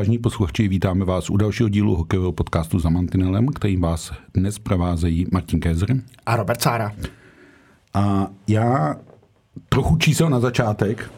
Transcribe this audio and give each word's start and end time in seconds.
Vážní 0.00 0.18
posluchači, 0.18 0.68
vítáme 0.68 1.04
vás 1.04 1.30
u 1.30 1.36
dalšího 1.36 1.68
dílu 1.68 1.96
hokejového 1.96 2.32
podcastu 2.32 2.78
za 2.78 2.88
Mantinelem, 2.88 3.48
kterým 3.48 3.80
vás 3.80 4.12
dnes 4.34 4.58
provázejí 4.58 5.26
Martin 5.32 5.60
Kézer. 5.60 5.96
A 6.26 6.36
Robert 6.36 6.62
Sára. 6.62 6.92
A 7.94 8.30
já 8.48 8.96
trochu 9.68 9.96
čísel 9.96 10.30
na 10.30 10.40
začátek. 10.40 11.10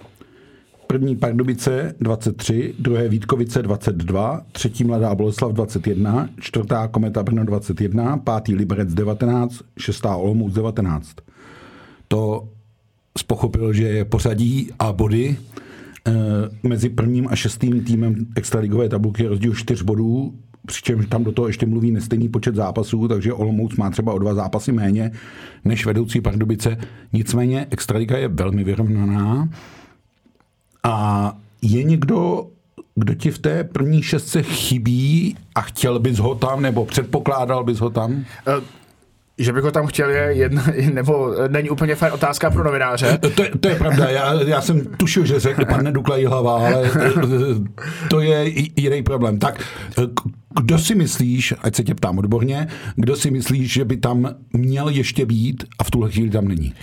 První 0.86 1.16
Pardubice 1.16 1.94
23, 2.00 2.74
druhé 2.78 3.08
Vítkovice 3.08 3.62
22, 3.62 4.40
třetí 4.52 4.84
Mladá 4.84 5.14
Boleslav 5.14 5.52
21, 5.52 6.28
čtvrtá 6.40 6.88
Kometa 6.88 7.22
Brno 7.22 7.44
21, 7.44 8.16
pátý 8.16 8.54
Liberec 8.54 8.94
19, 8.94 9.60
šestá 9.78 10.16
Olomouc 10.16 10.54
19. 10.54 11.16
To 12.08 12.48
spochopil, 13.18 13.72
že 13.72 13.84
je 13.84 14.04
pořadí 14.04 14.70
a 14.78 14.92
body 14.92 15.36
mezi 16.62 16.88
prvním 16.88 17.28
a 17.30 17.36
šestým 17.36 17.84
týmem 17.84 18.26
extraligové 18.36 18.88
tabulky 18.88 19.22
je 19.22 19.28
rozdíl 19.28 19.54
4 19.54 19.84
bodů, 19.84 20.34
přičemž 20.66 21.06
tam 21.06 21.24
do 21.24 21.32
toho 21.32 21.46
ještě 21.46 21.66
mluví 21.66 21.90
nestejný 21.90 22.28
počet 22.28 22.54
zápasů, 22.54 23.08
takže 23.08 23.32
Olomouc 23.32 23.76
má 23.76 23.90
třeba 23.90 24.12
o 24.12 24.18
dva 24.18 24.34
zápasy 24.34 24.72
méně 24.72 25.10
než 25.64 25.86
vedoucí 25.86 26.20
Pardubice. 26.20 26.76
Nicméně 27.12 27.66
extraliga 27.70 28.18
je 28.18 28.28
velmi 28.28 28.64
vyrovnaná 28.64 29.48
a 30.82 31.36
je 31.62 31.82
někdo, 31.82 32.46
kdo 32.94 33.14
ti 33.14 33.30
v 33.30 33.38
té 33.38 33.64
první 33.64 34.02
šestce 34.02 34.42
chybí 34.42 35.36
a 35.54 35.60
chtěl 35.60 35.98
bys 35.98 36.18
ho 36.18 36.34
tam, 36.34 36.62
nebo 36.62 36.84
předpokládal 36.84 37.64
bys 37.64 37.80
ho 37.80 37.90
tam? 37.90 38.12
Uh, 38.12 38.24
že 39.42 39.52
bych 39.52 39.64
ho 39.64 39.70
tam 39.70 39.86
chtěl 39.86 40.10
je 40.10 40.28
jedna, 40.32 40.64
nebo 40.92 41.34
není 41.48 41.70
úplně 41.70 41.94
fér 41.94 42.12
otázka 42.12 42.50
pro 42.50 42.64
novináře. 42.64 43.18
To, 43.18 43.42
je, 43.42 43.50
to 43.60 43.68
je 43.68 43.74
pravda, 43.74 44.08
já, 44.08 44.42
já 44.42 44.60
jsem 44.60 44.86
tušil, 44.86 45.26
že 45.26 45.40
řekl 45.40 45.64
pan 45.64 45.84
Neduklají 45.84 46.26
hlava, 46.26 46.54
ale 46.54 46.90
to 48.10 48.20
je 48.20 48.52
jiný 48.76 49.02
problém. 49.02 49.38
Tak, 49.38 49.62
kdo 50.60 50.78
si 50.78 50.94
myslíš, 50.94 51.54
ať 51.62 51.74
se 51.74 51.84
tě 51.84 51.94
ptám 51.94 52.18
odborně, 52.18 52.68
kdo 52.96 53.16
si 53.16 53.30
myslíš, 53.30 53.72
že 53.72 53.84
by 53.84 53.96
tam 53.96 54.34
měl 54.52 54.88
ještě 54.88 55.26
být 55.26 55.64
a 55.78 55.84
v 55.84 55.90
tuhle 55.90 56.10
chvíli 56.10 56.30
tam 56.30 56.48
není? 56.48 56.74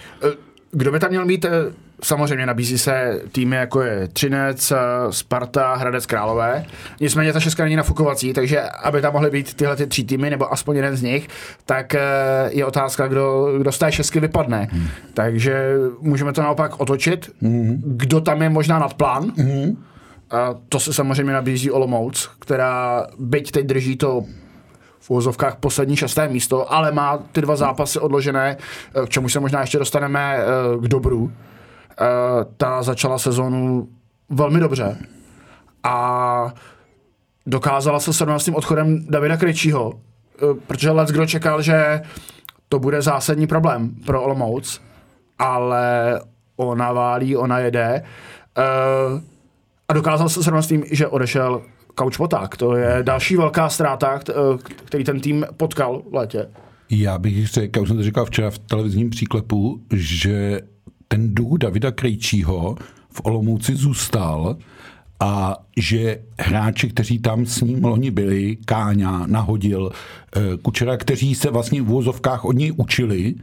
Kdo 0.71 0.91
by 0.91 0.99
tam 0.99 1.09
měl 1.09 1.25
mít? 1.25 1.45
Samozřejmě 2.03 2.45
nabízí 2.45 2.77
se 2.77 3.21
týmy 3.31 3.55
jako 3.55 3.81
je 3.81 4.07
Třinec, 4.07 4.73
Sparta, 5.09 5.75
Hradec 5.75 6.05
Králové. 6.05 6.65
Nicméně 6.99 7.33
ta 7.33 7.39
šestka 7.39 7.63
není 7.63 7.75
nafukovací, 7.75 8.33
takže 8.33 8.61
aby 8.61 9.01
tam 9.01 9.13
mohly 9.13 9.29
být 9.31 9.53
tyhle 9.53 9.75
ty 9.75 9.87
tři 9.87 10.03
týmy, 10.03 10.29
nebo 10.29 10.53
aspoň 10.53 10.75
jeden 10.75 10.95
z 10.95 11.01
nich, 11.01 11.27
tak 11.65 11.95
eh, 11.95 12.01
je 12.49 12.65
otázka, 12.65 13.07
kdo, 13.07 13.57
kdo 13.57 13.71
z 13.71 13.77
té 13.77 13.91
šestky 13.91 14.19
vypadne. 14.19 14.67
Hmm. 14.71 14.87
Takže 15.13 15.73
můžeme 16.01 16.33
to 16.33 16.41
naopak 16.41 16.79
otočit. 16.79 17.31
Hmm. 17.41 17.81
Kdo 17.85 18.21
tam 18.21 18.41
je 18.41 18.49
možná 18.49 18.79
nad 18.79 18.93
plán? 18.93 19.31
Hmm. 19.37 19.83
A 20.31 20.55
to 20.69 20.79
se 20.79 20.93
samozřejmě 20.93 21.33
nabízí 21.33 21.71
Olomouc, 21.71 22.29
která 22.39 23.07
byť 23.19 23.51
teď 23.51 23.65
drží 23.65 23.95
to 23.95 24.23
uvozovkách 25.09 25.55
poslední 25.55 25.95
šesté 25.95 26.27
místo, 26.27 26.73
ale 26.73 26.91
má 26.91 27.17
ty 27.17 27.41
dva 27.41 27.55
zápasy 27.55 27.99
odložené, 27.99 28.57
eh, 28.57 29.05
k 29.05 29.09
čemu 29.09 29.29
se 29.29 29.39
možná 29.39 29.61
ještě 29.61 29.79
dostaneme 29.79 30.37
eh, 30.37 30.45
k 30.77 30.87
dobru. 30.87 31.31
Eh, 31.31 32.05
ta 32.57 32.83
začala 32.83 33.17
sezonu 33.19 33.87
velmi 34.29 34.59
dobře 34.59 34.97
a 35.83 36.53
dokázala 37.45 37.99
se 37.99 38.13
17. 38.13 38.49
odchodem 38.55 39.05
Davida 39.09 39.37
Krejčího, 39.37 39.93
protože 40.67 40.91
Let's 40.91 41.11
kdo 41.11 41.25
čekal, 41.25 41.61
že 41.61 42.01
to 42.69 42.79
bude 42.79 43.01
zásadní 43.01 43.47
problém 43.47 43.89
pro 44.05 44.21
Olomouc, 44.23 44.81
ale 45.39 46.19
ona 46.55 46.91
válí, 46.91 47.37
ona 47.37 47.59
jede 47.59 48.03
a 49.89 49.93
dokázal 49.93 50.29
se 50.29 50.43
17. 50.43 50.73
že 50.91 51.07
odešel 51.07 51.61
Kauč 51.99 52.17
Poták. 52.17 52.57
To 52.57 52.75
je 52.75 52.99
další 53.03 53.35
velká 53.35 53.69
ztráta, 53.69 54.19
který 54.85 55.03
ten 55.03 55.19
tým 55.19 55.45
potkal 55.57 56.01
v 56.09 56.13
létě. 56.13 56.47
Já 56.89 57.17
bych 57.17 57.47
řekl, 57.47 57.81
už 57.81 57.87
jsem 57.87 57.97
to 57.97 58.03
říkal 58.03 58.25
včera 58.25 58.49
v 58.49 58.59
televizním 58.59 59.09
příklepu, 59.09 59.81
že 59.93 60.61
ten 61.07 61.35
duch 61.35 61.57
Davida 61.57 61.91
Krejčího 61.91 62.75
v 63.11 63.21
Olomouci 63.23 63.75
zůstal 63.75 64.57
a 65.19 65.57
že 65.77 66.19
hráči, 66.39 66.89
kteří 66.89 67.19
tam 67.19 67.45
s 67.45 67.61
ním 67.61 67.83
loni 67.83 68.11
byli, 68.11 68.57
Káňa, 68.65 69.27
Nahodil, 69.27 69.91
eh, 70.35 70.39
Kučera, 70.61 70.97
kteří 70.97 71.35
se 71.35 71.51
vlastně 71.51 71.81
v 71.81 71.85
vozovkách 71.85 72.45
od 72.45 72.55
něj 72.55 72.73
učili, 72.77 73.35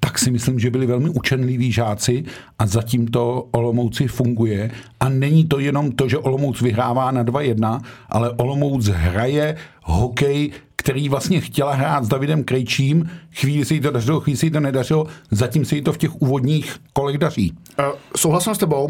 tak 0.00 0.18
si 0.18 0.30
myslím, 0.30 0.58
že 0.58 0.70
byli 0.70 0.86
velmi 0.86 1.08
učenliví 1.08 1.72
žáci 1.72 2.24
a 2.58 2.66
zatím 2.66 3.08
to 3.08 3.48
Olomouci 3.52 4.06
funguje. 4.06 4.70
A 5.00 5.08
není 5.08 5.44
to 5.44 5.58
jenom 5.58 5.92
to, 5.92 6.08
že 6.08 6.18
Olomouc 6.18 6.60
vyhrává 6.60 7.10
na 7.10 7.24
2-1, 7.24 7.80
ale 8.08 8.30
Olomouc 8.30 8.86
hraje 8.86 9.56
hokej, 9.82 10.50
který 10.76 11.08
vlastně 11.08 11.40
chtěla 11.40 11.74
hrát 11.74 12.04
s 12.04 12.08
Davidem 12.08 12.44
Krejčím. 12.44 13.10
Chvíli 13.34 13.64
se 13.64 13.74
jí 13.74 13.80
to 13.80 13.90
dařilo, 13.90 14.20
chvíli 14.20 14.36
se 14.36 14.46
jí 14.46 14.50
to 14.50 14.60
nedařilo, 14.60 15.06
zatím 15.30 15.64
se 15.64 15.76
jí 15.76 15.82
to 15.82 15.92
v 15.92 15.98
těch 15.98 16.22
úvodních 16.22 16.76
kolech 16.92 17.18
daří. 17.18 17.52
Uh, 17.78 17.84
souhlasím 18.16 18.54
s 18.54 18.58
tebou. 18.58 18.88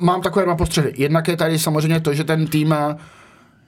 Mám 0.00 0.22
takové 0.22 0.44
dva 0.44 0.56
postřehy. 0.56 0.92
Jednak 0.96 1.28
je 1.28 1.36
tady 1.36 1.58
samozřejmě 1.58 2.00
to, 2.00 2.14
že 2.14 2.24
ten 2.24 2.46
tým 2.46 2.72
eh, 2.72 2.96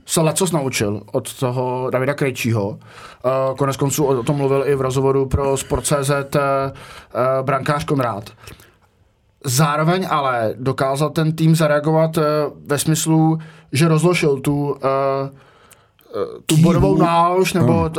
se 0.06 0.20
lecos 0.20 0.52
naučil 0.52 1.02
od 1.12 1.34
toho 1.34 1.90
Davida 1.90 2.14
Krejčího. 2.14 2.68
Uh, 2.68 2.78
konec 3.56 3.76
konců 3.76 4.04
o 4.04 4.22
tom 4.22 4.36
mluvil 4.36 4.64
i 4.66 4.74
v 4.74 4.80
rozhovoru 4.80 5.26
pro 5.26 5.56
Sport.cz 5.56 6.10
uh, 6.10 6.40
brankář 7.42 7.84
Konrád. 7.84 8.30
Zároveň 9.44 10.06
ale 10.10 10.54
dokázal 10.56 11.10
ten 11.10 11.32
tým 11.32 11.56
zareagovat 11.56 12.18
ve 12.66 12.78
smyslu, 12.78 13.38
že 13.72 13.88
rozložil 13.88 14.40
tu 14.40 14.76
tu 16.46 16.56
bodovou 16.56 16.96
nálož 16.96 17.52
nebo 17.52 17.72
no. 17.72 17.90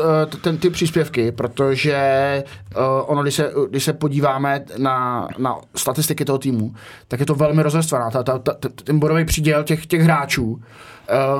ten, 0.41 0.57
ty 0.57 0.69
příspěvky, 0.69 1.31
protože 1.31 2.43
uh, 2.77 2.83
ono, 3.05 3.21
když 3.23 3.35
se, 3.35 3.53
když 3.69 3.83
se 3.83 3.93
podíváme 3.93 4.65
na, 4.77 5.27
na 5.37 5.55
statistiky 5.75 6.25
toho 6.25 6.37
týmu, 6.37 6.73
tak 7.07 7.19
je 7.19 7.25
to 7.25 7.35
velmi 7.35 7.63
rozestvaná. 7.63 8.11
Ta, 8.11 8.23
ta, 8.23 8.39
ta, 8.39 8.53
ten 8.83 8.99
bodový 8.99 9.25
příděl 9.25 9.63
těch, 9.63 9.85
těch 9.85 10.01
hráčů, 10.01 10.51
uh, 10.51 10.59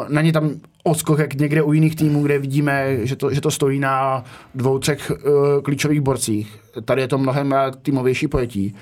není 0.10 0.32
tam 0.32 0.52
odskok 0.84 1.20
jak 1.20 1.34
někde 1.34 1.62
u 1.62 1.74
jiných 1.74 1.96
týmů, 1.96 2.24
kde 2.24 2.40
vidíme, 2.40 2.98
že 3.08 3.16
to, 3.16 3.34
že 3.34 3.42
to 3.42 3.52
stojí 3.52 3.80
na 3.80 4.24
dvou, 4.56 4.80
třech 4.80 5.12
uh, 5.12 5.62
klíčových 5.62 6.02
borcích. 6.02 6.60
Tady 6.86 7.02
je 7.02 7.08
to 7.08 7.18
mnohem 7.18 7.56
týmovější 7.82 8.28
pojetí. 8.28 8.76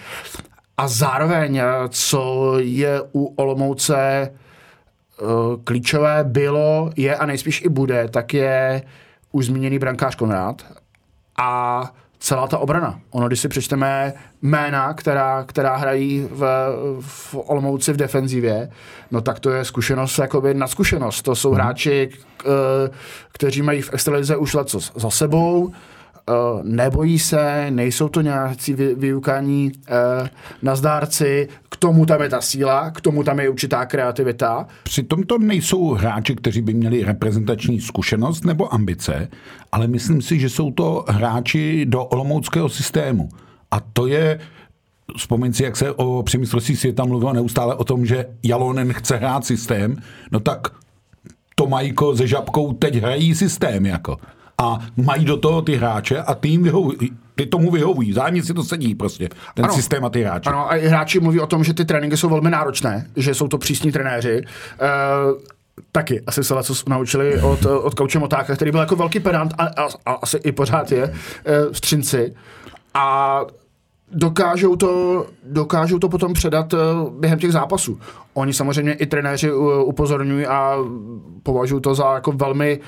A 0.77 0.87
zároveň, 0.87 1.61
co 1.89 2.53
je 2.59 3.01
u 3.13 3.25
Olomouce 3.25 4.29
Eh, 4.29 4.29
klíčové 5.63 6.23
bylo, 6.23 6.89
je 6.95 7.15
a 7.15 7.25
nejspíš 7.25 7.61
i 7.61 7.69
bude, 7.69 8.07
tak 8.07 8.33
je 8.33 8.81
už 9.31 9.45
zmíněný 9.45 9.79
brankář 9.79 10.15
Konrád 10.15 10.65
a 11.37 11.83
celá 12.19 12.47
ta 12.47 12.57
obrana. 12.57 12.99
Ono, 13.11 13.27
když 13.27 13.39
si 13.39 13.47
přečteme 13.47 14.13
jména, 14.41 14.93
která, 14.93 15.43
která 15.43 15.75
hrají 15.75 16.27
v, 16.31 16.45
v 17.01 17.35
Olomouci 17.35 17.93
v 17.93 17.97
defenzivě, 17.97 18.69
no 19.11 19.21
tak 19.21 19.39
to 19.39 19.49
je 19.49 19.65
zkušenost, 19.65 20.17
jakoby 20.17 20.53
na 20.53 20.67
zkušenost. 20.67 21.21
To 21.21 21.35
jsou 21.35 21.49
mhm. 21.49 21.55
hráči, 21.55 22.09
kteří 23.31 23.61
mají 23.61 23.81
v 23.81 23.93
extralize 23.93 24.37
už 24.37 24.53
let 24.53 24.75
za 24.95 25.09
sebou, 25.09 25.71
Uh, 26.29 26.63
nebojí 26.63 27.19
se, 27.19 27.71
nejsou 27.71 28.09
to 28.09 28.21
nějací 28.21 28.73
vy, 28.73 28.95
vyukaní 28.95 29.71
uh, 30.21 30.27
nazdárci, 30.61 31.47
k 31.69 31.75
tomu 31.77 32.05
tam 32.05 32.21
je 32.21 32.29
ta 32.29 32.41
síla, 32.41 32.91
k 32.91 33.01
tomu 33.01 33.23
tam 33.23 33.39
je 33.39 33.49
určitá 33.49 33.85
kreativita. 33.85 34.67
Přitom 34.83 35.23
to 35.23 35.37
nejsou 35.37 35.93
hráči, 35.93 36.35
kteří 36.35 36.61
by 36.61 36.73
měli 36.73 37.03
reprezentační 37.03 37.81
zkušenost 37.81 38.45
nebo 38.45 38.73
ambice, 38.73 39.27
ale 39.71 39.87
myslím 39.87 40.21
si, 40.21 40.39
že 40.39 40.49
jsou 40.49 40.71
to 40.71 41.05
hráči 41.07 41.85
do 41.85 42.05
olomouckého 42.05 42.69
systému. 42.69 43.29
A 43.71 43.79
to 43.79 44.07
je, 44.07 44.39
vzpomeň 45.17 45.53
si, 45.53 45.63
jak 45.63 45.77
se 45.77 45.91
o 45.91 46.23
přemyslovství 46.23 46.75
světa 46.75 47.05
mluvilo 47.05 47.33
neustále 47.33 47.75
o 47.75 47.83
tom, 47.83 48.05
že 48.05 48.25
Jalonen 48.43 48.93
chce 48.93 49.17
hrát 49.17 49.45
systém, 49.45 49.95
no 50.31 50.39
tak 50.39 50.67
Tomajko 51.55 52.15
se 52.15 52.27
Žabkou 52.27 52.73
teď 52.73 52.95
hrají 52.95 53.35
systém, 53.35 53.85
jako 53.85 54.17
a 54.59 54.79
mají 54.97 55.25
do 55.25 55.37
toho 55.37 55.61
ty 55.61 55.75
hráče 55.75 56.17
a 56.21 56.35
tým 56.35 56.63
vyhovují. 56.63 56.97
ty 57.35 57.45
tomu 57.45 57.71
vyhovují, 57.71 58.13
zájemně 58.13 58.43
si 58.43 58.53
to 58.53 58.63
sedí 58.63 58.95
prostě, 58.95 59.29
ten 59.55 59.65
Ano. 59.65 59.73
systém 59.73 60.05
a 60.05 60.09
ty 60.09 60.23
hráči. 60.23 60.49
Ano, 60.49 60.71
a 60.71 60.75
i 60.75 60.87
hráči 60.87 61.19
mluví 61.19 61.39
o 61.39 61.47
tom, 61.47 61.63
že 61.63 61.73
ty 61.73 61.85
tréninky 61.85 62.17
jsou 62.17 62.29
velmi 62.29 62.49
náročné, 62.49 63.07
že 63.15 63.33
jsou 63.33 63.47
to 63.47 63.57
přísní 63.57 63.91
trenéři. 63.91 64.41
Uh, 64.41 65.41
taky 65.91 66.21
asi 66.27 66.43
se 66.43 66.63
co 66.63 66.73
naučili 66.87 67.41
od, 67.41 67.65
od 67.65 67.93
Kauče 67.93 68.19
Motáka, 68.19 68.55
který 68.55 68.71
byl 68.71 68.79
jako 68.79 68.95
velký 68.95 69.19
pedant 69.19 69.53
a, 69.57 69.63
a, 69.63 69.87
a 70.05 70.11
asi 70.11 70.37
i 70.37 70.51
pořád 70.51 70.91
je 70.91 71.03
uh, 71.03 71.13
v 71.73 71.81
Třinci. 71.81 72.33
A 72.93 73.41
dokážou 74.11 74.75
to, 74.75 75.25
dokážou 75.43 75.99
to 75.99 76.09
potom 76.09 76.33
předat 76.33 76.73
během 77.19 77.39
těch 77.39 77.51
zápasů. 77.51 77.99
Oni 78.33 78.53
samozřejmě 78.53 78.93
i 78.93 79.05
trenéři 79.05 79.51
upozorňují 79.83 80.45
a 80.45 80.77
považují 81.43 81.81
to 81.81 81.95
za 81.95 82.13
jako 82.13 82.31
velmi 82.31 82.79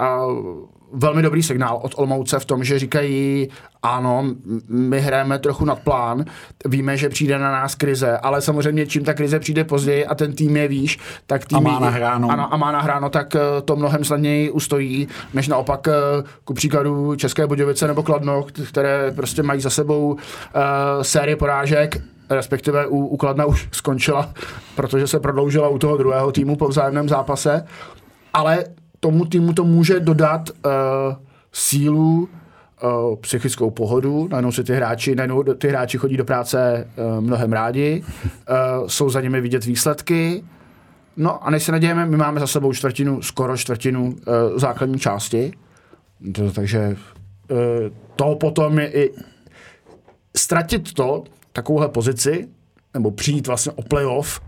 uh, 0.00 0.75
velmi 0.92 1.22
dobrý 1.22 1.42
signál 1.42 1.80
od 1.82 1.94
Olmouce 1.96 2.38
v 2.38 2.44
tom, 2.44 2.64
že 2.64 2.78
říkají, 2.78 3.48
ano, 3.82 4.24
my 4.68 5.00
hrajeme 5.00 5.38
trochu 5.38 5.64
nad 5.64 5.78
plán, 5.78 6.24
víme, 6.64 6.96
že 6.96 7.08
přijde 7.08 7.38
na 7.38 7.52
nás 7.52 7.74
krize, 7.74 8.18
ale 8.18 8.42
samozřejmě 8.42 8.86
čím 8.86 9.04
ta 9.04 9.14
krize 9.14 9.38
přijde 9.38 9.64
později 9.64 10.06
a 10.06 10.14
ten 10.14 10.32
tým 10.32 10.56
je 10.56 10.68
výš, 10.68 10.98
tak 11.26 11.44
tým 11.44 11.58
A 11.58 11.60
má 11.60 11.78
nahráno. 11.78 12.30
Ano, 12.30 12.54
a 12.54 12.56
má 12.56 12.72
nahráno, 12.72 13.10
tak 13.10 13.36
eh, 13.36 13.40
to 13.64 13.76
mnohem 13.76 14.04
snadněji 14.04 14.50
ustojí, 14.50 15.08
než 15.34 15.48
naopak 15.48 15.88
eh, 15.88 15.92
ku 16.44 16.54
příkladu 16.54 17.16
České 17.16 17.46
Budějovice 17.46 17.86
nebo 17.86 18.02
Kladno, 18.02 18.44
které 18.68 19.12
prostě 19.16 19.42
mají 19.42 19.60
za 19.60 19.70
sebou 19.70 20.12
uh, 20.12 20.20
série 21.02 21.36
porážek, 21.36 21.96
respektive 22.30 22.86
u, 22.86 23.06
u 23.06 23.16
Kladna 23.16 23.44
už 23.44 23.68
skončila, 23.72 24.30
protože 24.74 25.06
se 25.06 25.20
prodloužila 25.20 25.68
u 25.68 25.78
toho 25.78 25.96
druhého 25.96 26.32
týmu 26.32 26.56
po 26.56 26.68
vzájemném 26.68 27.08
zápase, 27.08 27.66
ale 28.34 28.64
tomu 29.00 29.24
týmu 29.24 29.52
to 29.52 29.64
může 29.64 30.00
dodat 30.00 30.50
uh, 30.50 30.72
sílu, 31.52 32.28
uh, 32.82 33.16
psychickou 33.16 33.70
pohodu, 33.70 34.28
najednou 34.30 34.52
si 34.52 34.64
ty 34.64 34.74
hráči, 34.74 35.14
najednou 35.14 35.42
ty 35.42 35.68
hráči 35.68 35.98
chodí 35.98 36.16
do 36.16 36.24
práce 36.24 36.88
uh, 36.96 37.20
mnohem 37.20 37.52
rádi, 37.52 38.04
uh, 38.24 38.86
jsou 38.86 39.10
za 39.10 39.20
nimi 39.20 39.40
vidět 39.40 39.64
výsledky, 39.64 40.44
No 41.16 41.46
a 41.46 41.50
než 41.50 41.62
se 41.62 41.72
nadějeme, 41.72 42.06
my 42.06 42.16
máme 42.16 42.40
za 42.40 42.46
sebou 42.46 42.72
čtvrtinu, 42.72 43.22
skoro 43.22 43.56
čtvrtinu 43.56 44.04
uh, 44.06 44.14
základní 44.58 44.98
části, 44.98 45.52
to, 46.32 46.50
takže 46.50 46.96
uh, 47.50 47.58
to 48.16 48.34
potom 48.34 48.78
je 48.78 48.92
i 48.92 49.12
ztratit 50.36 50.92
to, 50.92 51.24
takovouhle 51.52 51.88
pozici, 51.88 52.48
nebo 52.94 53.10
přijít 53.10 53.46
vlastně 53.46 53.72
o 53.72 53.82
playoff, 53.82 54.40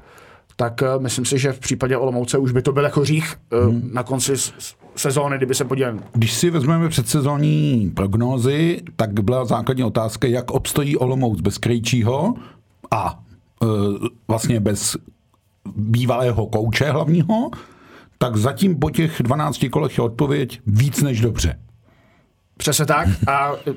tak 0.60 0.82
uh, 0.82 1.02
myslím 1.02 1.24
si, 1.24 1.38
že 1.38 1.52
v 1.52 1.58
případě 1.58 1.96
Olomouce 1.96 2.38
už 2.38 2.52
by 2.52 2.62
to 2.62 2.72
byl 2.72 2.84
jako 2.84 3.04
řích 3.04 3.36
uh, 3.52 3.72
hmm. 3.72 3.90
na 3.92 4.02
konci 4.02 4.32
sezóny, 4.96 5.36
kdyby 5.36 5.54
se 5.54 5.64
podívali. 5.64 5.98
Když 6.12 6.34
si 6.34 6.50
vezmeme 6.50 6.88
předsezónní 6.88 7.92
prognózy, 7.96 8.82
tak 8.96 9.20
byla 9.20 9.44
základní 9.44 9.84
otázka, 9.84 10.28
jak 10.28 10.50
obstojí 10.50 10.96
Olomouc 10.96 11.40
bez 11.40 11.58
Krejčího 11.58 12.34
a 12.90 13.22
e, 13.62 13.66
vlastně 14.28 14.60
bez 14.60 14.96
bývalého 15.76 16.46
kouče 16.46 16.90
hlavního, 16.90 17.50
tak 18.18 18.36
zatím 18.36 18.78
po 18.78 18.90
těch 18.90 19.22
12 19.22 19.64
kolech 19.70 19.98
je 19.98 20.04
odpověď 20.04 20.60
víc 20.66 21.02
než 21.02 21.20
dobře. 21.20 21.58
Přesně 22.56 22.86
tak. 22.86 23.08
A 23.26 23.52
eh, 23.66 23.72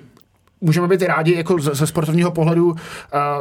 můžeme 0.61 0.87
být 0.87 1.01
rádi 1.01 1.35
jako 1.35 1.59
ze, 1.59 1.75
ze 1.75 1.87
sportovního 1.87 2.31
pohledu 2.31 2.71
uh, 2.71 2.77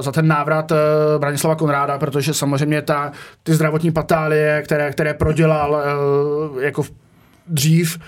za 0.00 0.12
ten 0.12 0.28
návrat 0.28 0.70
uh, 0.70 0.76
Branislava 1.18 1.54
Konráda, 1.56 1.98
protože 1.98 2.34
samozřejmě 2.34 2.82
ta, 2.82 3.12
ty 3.42 3.54
zdravotní 3.54 3.90
patálie, 3.92 4.62
které, 4.62 4.92
které 4.92 5.14
prodělal 5.14 5.70
uh, 6.52 6.62
jako 6.62 6.82
v- 6.82 6.90
dřív, 7.46 7.98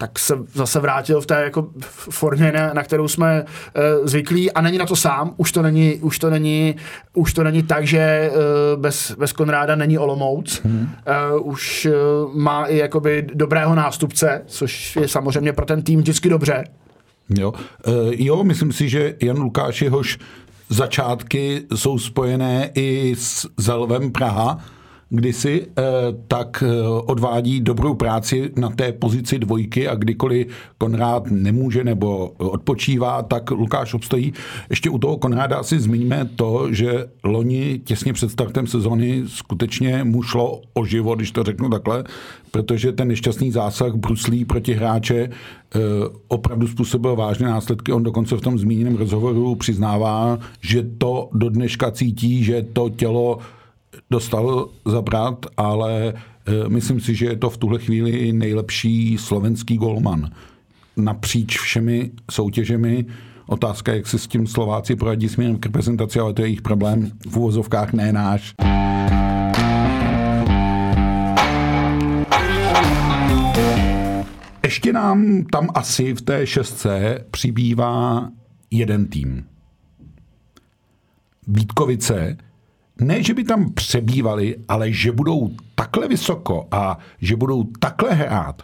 tak 0.00 0.18
se 0.18 0.38
zase 0.54 0.80
vrátil 0.80 1.20
v 1.20 1.26
té 1.26 1.42
jako 1.42 1.66
formě, 2.10 2.52
na, 2.52 2.72
na 2.72 2.82
kterou 2.82 3.08
jsme 3.08 3.42
uh, 3.42 4.06
zvyklí 4.06 4.52
a 4.52 4.60
není 4.60 4.78
na 4.78 4.86
to 4.86 4.96
sám, 4.96 5.34
už 5.36 5.52
to 5.52 5.62
není, 5.62 5.94
už 5.94 6.18
to 6.18 6.30
není, 6.30 6.76
už 7.14 7.32
to 7.32 7.44
není 7.44 7.62
tak, 7.62 7.86
že 7.86 8.30
uh, 8.30 8.80
bez, 8.80 9.12
bez 9.12 9.32
Konráda 9.32 9.74
není 9.74 9.98
Olomouc, 9.98 10.60
hmm. 10.64 10.88
uh, 11.34 11.48
už 11.48 11.86
uh, 11.86 12.34
má 12.34 12.64
i 12.64 12.76
jakoby 12.76 13.26
dobrého 13.34 13.74
nástupce, 13.74 14.42
což 14.46 14.96
je 14.96 15.08
samozřejmě 15.08 15.52
pro 15.52 15.66
ten 15.66 15.82
tým 15.82 16.00
vždycky 16.00 16.28
dobře. 16.28 16.64
Jo, 17.38 17.52
e, 17.86 17.92
jo 18.24 18.44
myslím 18.44 18.72
si, 18.72 18.88
že 18.88 19.16
Jan 19.22 19.38
Lukáš, 19.38 19.82
jehož 19.82 20.18
začátky 20.68 21.62
jsou 21.74 21.98
spojené 21.98 22.70
i 22.74 23.16
s 23.18 23.48
Zelvem 23.56 24.12
Praha, 24.12 24.64
kdysi, 25.10 25.66
e, 25.78 25.82
tak 26.28 26.62
e, 26.66 26.88
odvádí 26.88 27.60
dobrou 27.60 27.94
práci 27.94 28.50
na 28.56 28.70
té 28.70 28.92
pozici 28.92 29.38
dvojky 29.38 29.88
a 29.88 29.94
kdykoliv 29.94 30.46
Konrád 30.78 31.30
nemůže 31.30 31.84
nebo 31.84 32.28
odpočívá, 32.28 33.22
tak 33.22 33.50
Lukáš 33.50 33.94
obstojí. 33.94 34.32
Ještě 34.70 34.90
u 34.90 34.98
toho 34.98 35.16
Konráda 35.16 35.56
asi 35.56 35.80
zmíníme 35.80 36.28
to, 36.36 36.72
že 36.72 37.06
loni 37.24 37.80
těsně 37.84 38.12
před 38.12 38.30
startem 38.30 38.66
sezony 38.66 39.22
skutečně 39.26 40.04
mu 40.04 40.22
šlo 40.22 40.60
o 40.74 40.84
život, 40.84 41.14
když 41.14 41.30
to 41.30 41.42
řeknu 41.42 41.70
takhle, 41.70 42.04
protože 42.50 42.92
ten 42.92 43.08
nešťastný 43.08 43.50
zásah 43.50 43.94
bruslí 43.94 44.44
proti 44.44 44.74
hráče 44.74 45.16
e, 45.16 45.28
opravdu 46.28 46.66
způsobil 46.68 47.16
vážné 47.16 47.48
následky. 47.48 47.92
On 47.92 48.02
dokonce 48.02 48.36
v 48.36 48.40
tom 48.40 48.58
zmíněném 48.58 48.96
rozhovoru 48.96 49.54
přiznává, 49.54 50.38
že 50.60 50.82
to 50.98 51.28
do 51.32 51.48
dneška 51.48 51.90
cítí, 51.90 52.44
že 52.44 52.62
to 52.72 52.88
tělo 52.88 53.38
dostal 54.10 54.68
zabrat, 54.86 55.46
ale 55.56 56.08
e, 56.08 56.68
myslím 56.68 57.00
si, 57.00 57.14
že 57.14 57.26
je 57.26 57.36
to 57.36 57.50
v 57.50 57.56
tuhle 57.56 57.78
chvíli 57.78 58.32
nejlepší 58.32 59.18
slovenský 59.18 59.76
golman. 59.76 60.30
Napříč 60.96 61.58
všemi 61.58 62.10
soutěžemi 62.30 63.06
Otázka, 63.50 63.94
jak 63.94 64.06
se 64.06 64.18
s 64.18 64.26
tím 64.26 64.46
Slováci 64.46 64.96
poradí 64.96 65.28
směrem 65.28 65.58
k 65.58 65.66
reprezentaci, 65.66 66.20
ale 66.20 66.34
to 66.34 66.42
je 66.42 66.48
jejich 66.48 66.62
problém. 66.62 67.12
V 67.28 67.36
úvozovkách 67.36 67.92
ne 67.92 68.12
náš. 68.12 68.54
Ještě 74.64 74.92
nám 74.92 75.44
tam 75.52 75.68
asi 75.74 76.14
v 76.14 76.22
té 76.22 76.46
šestce 76.46 77.24
přibývá 77.30 78.28
jeden 78.70 79.06
tým. 79.06 79.44
Vítkovice, 81.46 82.36
ne, 83.00 83.22
že 83.22 83.34
by 83.34 83.44
tam 83.44 83.72
přebývali, 83.72 84.56
ale 84.68 84.92
že 84.92 85.12
budou 85.12 85.50
takhle 85.74 86.08
vysoko 86.08 86.68
a 86.70 86.98
že 87.20 87.36
budou 87.36 87.64
takhle 87.64 88.14
hrát, 88.14 88.62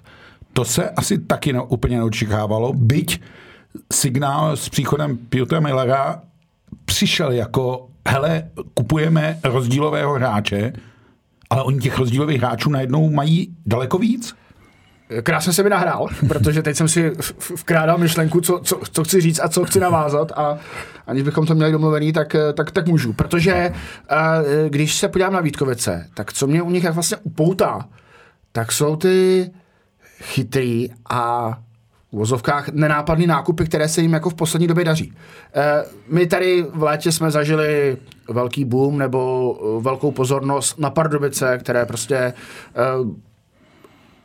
to 0.52 0.64
se 0.64 0.90
asi 0.90 1.18
taky 1.18 1.52
ne, 1.52 1.62
úplně 1.62 1.96
neočekávalo, 1.96 2.72
byť 2.72 3.20
signál 3.92 4.56
s 4.56 4.68
příchodem 4.68 5.16
Piotra 5.16 5.60
Millera 5.60 6.22
přišel 6.84 7.32
jako, 7.32 7.88
hele, 8.08 8.50
kupujeme 8.74 9.38
rozdílového 9.44 10.14
hráče, 10.14 10.72
ale 11.50 11.62
oni 11.62 11.78
těch 11.78 11.98
rozdílových 11.98 12.38
hráčů 12.38 12.70
najednou 12.70 13.10
mají 13.10 13.56
daleko 13.66 13.98
víc. 13.98 14.34
Krásně 15.22 15.52
se 15.52 15.62
mi 15.62 15.70
nahrál, 15.70 16.06
protože 16.28 16.62
teď 16.62 16.76
jsem 16.76 16.88
si 16.88 17.12
vkrádal 17.38 17.98
myšlenku, 17.98 18.40
co, 18.40 18.60
co, 18.64 18.80
co 18.92 19.04
chci 19.04 19.20
říct 19.20 19.40
a 19.42 19.48
co 19.48 19.64
chci 19.64 19.80
navázat 19.80 20.32
a 20.36 20.58
aniž 21.06 21.22
bychom 21.22 21.46
to 21.46 21.54
měli 21.54 21.72
domluvený, 21.72 22.12
tak, 22.12 22.34
eh, 22.34 22.52
tak, 22.52 22.70
tak 22.70 22.86
můžu. 22.86 23.12
Protože 23.12 23.52
eh, 23.52 23.72
když 24.68 24.94
se 24.94 25.08
podívám 25.08 25.32
na 25.32 25.40
Vítkovice, 25.40 26.06
tak 26.14 26.32
co 26.32 26.46
mě 26.46 26.62
u 26.62 26.70
nich 26.70 26.84
jak 26.84 26.94
vlastně 26.94 27.16
upoutá, 27.22 27.88
tak 28.52 28.72
jsou 28.72 28.96
ty 28.96 29.50
chytrý 30.22 30.88
a 31.10 31.50
v 32.12 32.16
vozovkách 32.16 32.68
nenápadný 32.68 33.26
nákupy, 33.26 33.64
které 33.64 33.88
se 33.88 34.02
jim 34.02 34.12
jako 34.12 34.30
v 34.30 34.34
poslední 34.34 34.66
době 34.66 34.84
daří. 34.84 35.12
Eh, 35.54 35.84
My 36.08 36.26
tady 36.26 36.66
v 36.74 36.82
létě 36.82 37.12
jsme 37.12 37.30
zažili 37.30 37.96
velký 38.28 38.64
boom 38.64 38.98
nebo 38.98 39.80
velkou 39.80 40.10
pozornost 40.10 40.78
na 40.78 40.90
Pardubice, 40.90 41.58
které 41.58 41.86
prostě 41.86 42.32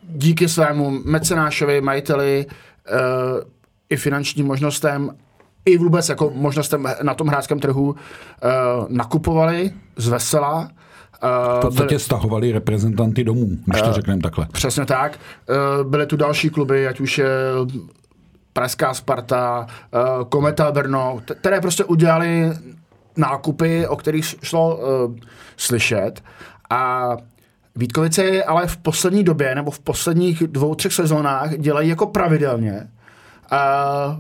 díky 0.09 0.49
svému 0.49 1.01
mecenášovi, 1.05 1.81
majiteli 1.81 2.45
uh, 2.45 2.95
i 3.89 3.97
finančním 3.97 4.45
možnostem, 4.45 5.15
i 5.65 5.77
vůbec 5.77 6.09
jako 6.09 6.31
možnostem 6.35 6.87
na 7.01 7.13
tom 7.13 7.27
hráčském 7.27 7.59
trhu 7.59 7.89
uh, 7.89 7.95
nakupovali 8.89 9.71
z 9.95 10.07
vesela. 10.07 10.69
V 11.21 11.55
Uh, 11.55 11.61
podstatě 11.61 11.99
stahovali 11.99 12.51
reprezentanty 12.51 13.23
domů, 13.23 13.49
když 13.65 13.81
to 13.81 13.93
řekneme 13.93 14.21
takhle. 14.21 14.47
Přesně 14.51 14.85
tak. 14.85 15.19
Uh, 15.49 15.89
byly 15.89 16.05
tu 16.05 16.17
další 16.17 16.49
kluby, 16.49 16.87
ať 16.87 16.99
už 16.99 17.17
je 17.17 17.29
Pražská 18.53 18.93
Sparta, 18.93 19.67
uh, 19.93 20.25
Kometa 20.29 20.71
Brno, 20.71 21.21
které 21.41 21.61
prostě 21.61 21.83
udělali 21.83 22.51
nákupy, 23.17 23.87
o 23.87 23.95
kterých 23.95 24.35
šlo 24.43 24.77
uh, 24.77 25.15
slyšet. 25.57 26.23
A 26.69 27.11
Vítkovice 27.79 28.23
je 28.23 28.43
ale 28.43 28.67
v 28.67 28.77
poslední 28.77 29.23
době, 29.23 29.55
nebo 29.55 29.71
v 29.71 29.79
posledních 29.79 30.43
dvou, 30.47 30.75
třech 30.75 30.93
sezónách 30.93 31.57
dělají 31.57 31.89
jako 31.89 32.05
pravidelně. 32.05 32.87
Uh, 33.51 34.19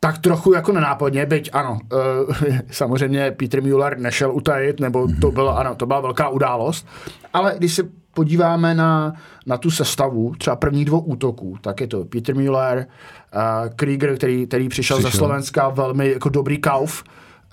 tak 0.00 0.18
trochu 0.18 0.52
jako 0.52 0.72
nenápadně, 0.72 1.26
byť 1.26 1.50
ano, 1.52 1.78
uh, 1.92 2.34
samozřejmě 2.70 3.30
Peter 3.30 3.62
Müller 3.62 3.98
nešel 3.98 4.32
utajit, 4.32 4.80
nebo 4.80 5.08
to 5.20 5.30
byla, 5.30 5.54
ano, 5.54 5.74
to 5.74 5.86
byla 5.86 6.00
velká 6.00 6.28
událost, 6.28 6.86
ale 7.32 7.54
když 7.58 7.74
si 7.74 7.82
podíváme 8.14 8.74
na, 8.74 9.14
na 9.46 9.58
tu 9.58 9.70
sestavu, 9.70 10.34
třeba 10.38 10.56
prvních 10.56 10.84
dvou 10.84 11.00
útoků, 11.00 11.56
tak 11.60 11.80
je 11.80 11.86
to 11.86 12.04
Peter 12.04 12.34
Müller, 12.34 12.86
uh, 13.34 13.74
Krieger, 13.76 14.16
který, 14.16 14.46
který 14.46 14.68
přišel, 14.68 14.96
přišel 14.96 15.10
ze 15.10 15.18
Slovenska, 15.18 15.68
velmi 15.68 16.12
jako 16.12 16.28
dobrý 16.28 16.58
kauf. 16.58 17.04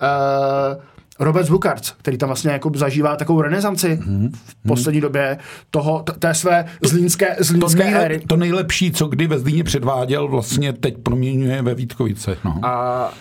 Uh, 0.02 0.82
Robert 1.18 1.48
Bukarc, 1.48 1.92
který 1.98 2.18
tam 2.18 2.28
vlastně 2.28 2.50
jako 2.50 2.70
zažívá 2.74 3.16
takovou 3.16 3.42
renesanci 3.42 3.96
mm-hmm. 3.96 4.30
v 4.32 4.68
poslední 4.68 5.00
době 5.00 5.38
toho, 5.70 6.04
té 6.18 6.34
své 6.34 6.64
zlínské, 6.82 7.36
zlínské 7.38 7.78
to, 7.78 7.84
nejle, 7.84 8.04
éry. 8.04 8.20
to 8.26 8.36
nejlepší, 8.36 8.92
co 8.92 9.06
kdy 9.06 9.26
ve 9.26 9.38
Zlíně 9.38 9.64
předváděl, 9.64 10.28
vlastně 10.28 10.72
teď 10.72 10.98
proměňuje 10.98 11.62
ve 11.62 11.74
Vítkovice. 11.74 12.36
No. 12.44 12.60
A 12.62 13.12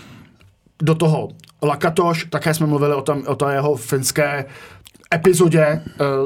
do 0.81 0.95
toho 0.95 1.29
Lakatoš, 1.63 2.25
také 2.29 2.53
jsme 2.53 2.67
mluvili 2.67 2.93
o, 2.93 3.01
tom, 3.01 3.23
o 3.27 3.35
té 3.35 3.53
jeho 3.53 3.75
finské 3.75 4.45
epizodě 5.13 5.81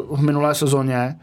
uh, 0.10 0.18
v 0.18 0.22
minulé 0.22 0.56
sezóně, 0.56 1.16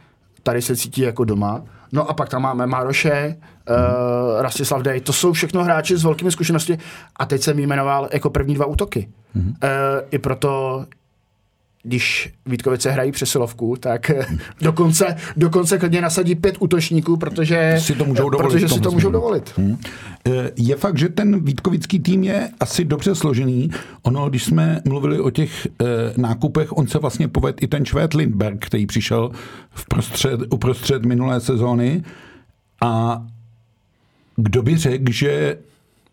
tady 0.42 0.62
se 0.62 0.76
cítí 0.76 1.00
jako 1.00 1.24
doma. 1.24 1.64
No 1.92 2.10
a 2.10 2.14
pak 2.14 2.28
tam 2.28 2.42
máme 2.42 2.66
Maroše, 2.66 3.36
uh, 3.36 4.42
Rastislav 4.42 4.82
Dej, 4.82 5.00
to 5.00 5.12
jsou 5.12 5.32
všechno 5.32 5.64
hráči 5.64 5.96
s 5.96 6.04
velkými 6.04 6.32
zkušenosti 6.32 6.78
a 7.16 7.26
teď 7.26 7.42
jsem 7.42 7.58
jmenoval 7.58 8.08
jako 8.12 8.30
první 8.30 8.54
dva 8.54 8.66
útoky. 8.66 9.08
Mm-hmm. 9.36 9.48
Uh, 9.48 10.06
I 10.10 10.18
proto 10.18 10.84
když 11.82 12.32
Vítkovice 12.46 12.90
hrají 12.90 13.12
přesilovku, 13.12 13.76
tak 13.80 14.10
dokonce, 14.62 15.16
dokonce 15.36 15.78
klidně 15.78 16.00
nasadí 16.00 16.34
pět 16.34 16.56
útočníků, 16.60 17.16
protože 17.16 17.76
si 17.78 17.94
to 17.94 18.04
můžou 18.04 18.28
dovolit. 18.28 18.52
Protože 18.52 18.68
si 18.68 18.80
to 18.80 18.90
můžou 18.90 19.10
dovolit. 19.10 19.52
Hmm. 19.56 19.78
Je 20.56 20.76
fakt, 20.76 20.98
že 20.98 21.08
ten 21.08 21.44
Vítkovický 21.44 22.00
tým 22.00 22.24
je 22.24 22.50
asi 22.60 22.84
dobře 22.84 23.14
složený. 23.14 23.70
Ono, 24.02 24.28
když 24.28 24.44
jsme 24.44 24.80
mluvili 24.84 25.20
o 25.20 25.30
těch 25.30 25.66
e, 25.66 25.70
nákupech, 26.16 26.76
on 26.76 26.86
se 26.86 26.98
vlastně 26.98 27.28
povedl 27.28 27.58
i 27.60 27.66
ten 27.66 27.84
Švéd 27.84 28.14
Lindberg, 28.14 28.66
který 28.66 28.86
přišel 28.86 29.30
v 29.70 29.86
prostřed, 29.86 30.40
uprostřed 30.50 31.04
minulé 31.04 31.40
sezóny 31.40 32.02
a 32.82 33.22
kdo 34.36 34.62
by 34.62 34.76
řekl, 34.76 35.12
že 35.12 35.56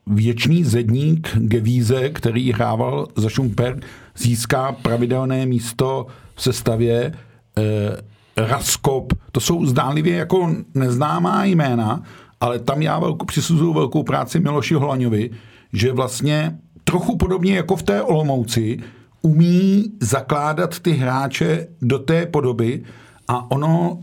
věčný 0.07 0.63
zedník 0.63 1.37
Gevíze, 1.37 2.09
který 2.09 2.51
hrával 2.51 3.07
za 3.15 3.29
Šumperk, 3.29 3.85
získá 4.17 4.71
pravidelné 4.71 5.45
místo 5.45 6.07
v 6.35 6.41
sestavě 6.41 7.13
eh, 7.57 7.61
Raskop. 8.37 9.13
To 9.31 9.39
jsou 9.39 9.65
zdánlivě 9.65 10.15
jako 10.15 10.55
neznámá 10.73 11.45
jména, 11.45 12.03
ale 12.41 12.59
tam 12.59 12.81
já 12.81 12.99
velkou, 12.99 13.25
přisuzuju 13.25 13.73
velkou 13.73 14.03
práci 14.03 14.39
Miloši 14.39 14.73
Holaňovi, 14.73 15.29
že 15.73 15.91
vlastně 15.91 16.57
trochu 16.83 17.17
podobně 17.17 17.55
jako 17.55 17.75
v 17.75 17.83
té 17.83 18.01
Olomouci 18.01 18.79
umí 19.21 19.91
zakládat 19.99 20.79
ty 20.79 20.91
hráče 20.91 21.67
do 21.81 21.99
té 21.99 22.25
podoby 22.25 22.83
a 23.27 23.51
ono 23.51 23.99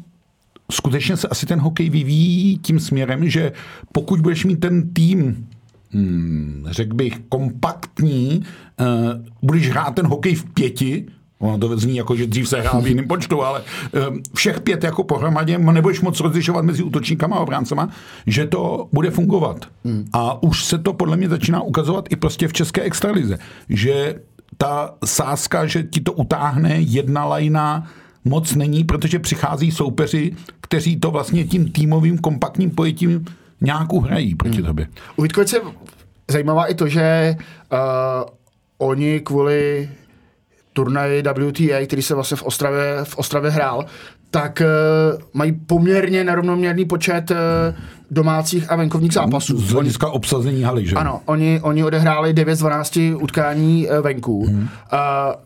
skutečně 0.70 1.16
se 1.16 1.28
asi 1.28 1.46
ten 1.46 1.60
hokej 1.60 1.90
vyvíjí 1.90 2.58
tím 2.58 2.80
směrem, 2.80 3.28
že 3.28 3.52
pokud 3.92 4.20
budeš 4.20 4.44
mít 4.44 4.60
ten 4.60 4.92
tým 4.92 5.48
hmm, 5.92 6.66
řekl 6.70 6.94
bych, 6.94 7.20
kompaktní, 7.28 8.44
uh, 8.80 8.86
budeš 9.42 9.70
hrát 9.70 9.94
ten 9.94 10.06
hokej 10.06 10.34
v 10.34 10.44
pěti, 10.44 11.06
Ono 11.42 11.58
to 11.58 11.78
zní 11.78 11.96
jako, 11.96 12.16
že 12.16 12.26
dřív 12.26 12.48
se 12.48 12.60
hrál 12.60 12.80
v 12.80 12.86
jiném 12.86 13.08
počtu, 13.08 13.42
ale 13.42 13.60
uh, 13.60 14.16
všech 14.34 14.60
pět 14.60 14.84
jako 14.84 15.04
pohromadě 15.04 15.58
nebudeš 15.58 16.00
moc 16.00 16.20
rozlišovat 16.20 16.64
mezi 16.64 16.82
útočníkama 16.82 17.36
a 17.36 17.40
obráncema, 17.40 17.88
že 18.26 18.46
to 18.46 18.88
bude 18.92 19.10
fungovat. 19.10 19.66
Hmm. 19.84 20.04
A 20.12 20.42
už 20.42 20.64
se 20.64 20.78
to 20.78 20.92
podle 20.92 21.16
mě 21.16 21.28
začíná 21.28 21.62
ukazovat 21.62 22.06
i 22.10 22.16
prostě 22.16 22.48
v 22.48 22.52
české 22.52 22.82
extralize, 22.82 23.38
že 23.68 24.14
ta 24.56 24.94
sázka, 25.04 25.66
že 25.66 25.82
ti 25.82 26.00
to 26.00 26.12
utáhne 26.12 26.76
jedna 26.80 27.24
lajna, 27.24 27.86
moc 28.24 28.54
není, 28.54 28.84
protože 28.84 29.18
přichází 29.18 29.70
soupeři, 29.70 30.32
kteří 30.60 30.96
to 30.96 31.10
vlastně 31.10 31.44
tím 31.44 31.72
týmovým 31.72 32.18
kompaktním 32.18 32.70
pojetím 32.70 33.24
nějak 33.60 33.92
uhrají 33.92 34.34
proti 34.34 34.56
hmm. 34.56 34.66
tobě. 34.66 34.88
U 35.16 35.22
Vítkovice 35.22 35.60
zajímavá 36.30 36.66
i 36.66 36.74
to, 36.74 36.88
že 36.88 37.36
uh, 37.72 37.78
oni 38.78 39.20
kvůli 39.20 39.90
turnaji 40.72 41.22
WTA, 41.22 41.86
který 41.86 42.02
se 42.02 42.14
vlastně 42.14 42.36
v 42.36 42.42
Ostravě, 42.42 42.96
v 43.04 43.18
Ostravě 43.18 43.50
hrál, 43.50 43.84
tak 44.30 44.62
uh, 45.14 45.20
mají 45.32 45.52
poměrně 45.52 46.24
nerovnoměrný 46.24 46.84
počet 46.84 47.30
uh, 47.30 47.36
domácích 48.10 48.70
a 48.72 48.76
venkovních 48.76 49.12
zápasů. 49.12 49.58
Z 49.58 49.70
hlediska 49.70 50.10
obsazení 50.10 50.62
haly, 50.62 50.86
že? 50.86 50.96
Ano, 50.96 51.20
oni, 51.24 51.60
oni 51.62 51.84
odehráli 51.84 52.32
9 52.32 52.56
z 52.56 52.58
12 52.58 52.96
utkání 52.96 53.88
uh, 53.88 53.96
venku, 53.98 54.46
hmm. 54.46 54.60
uh, 54.62 54.68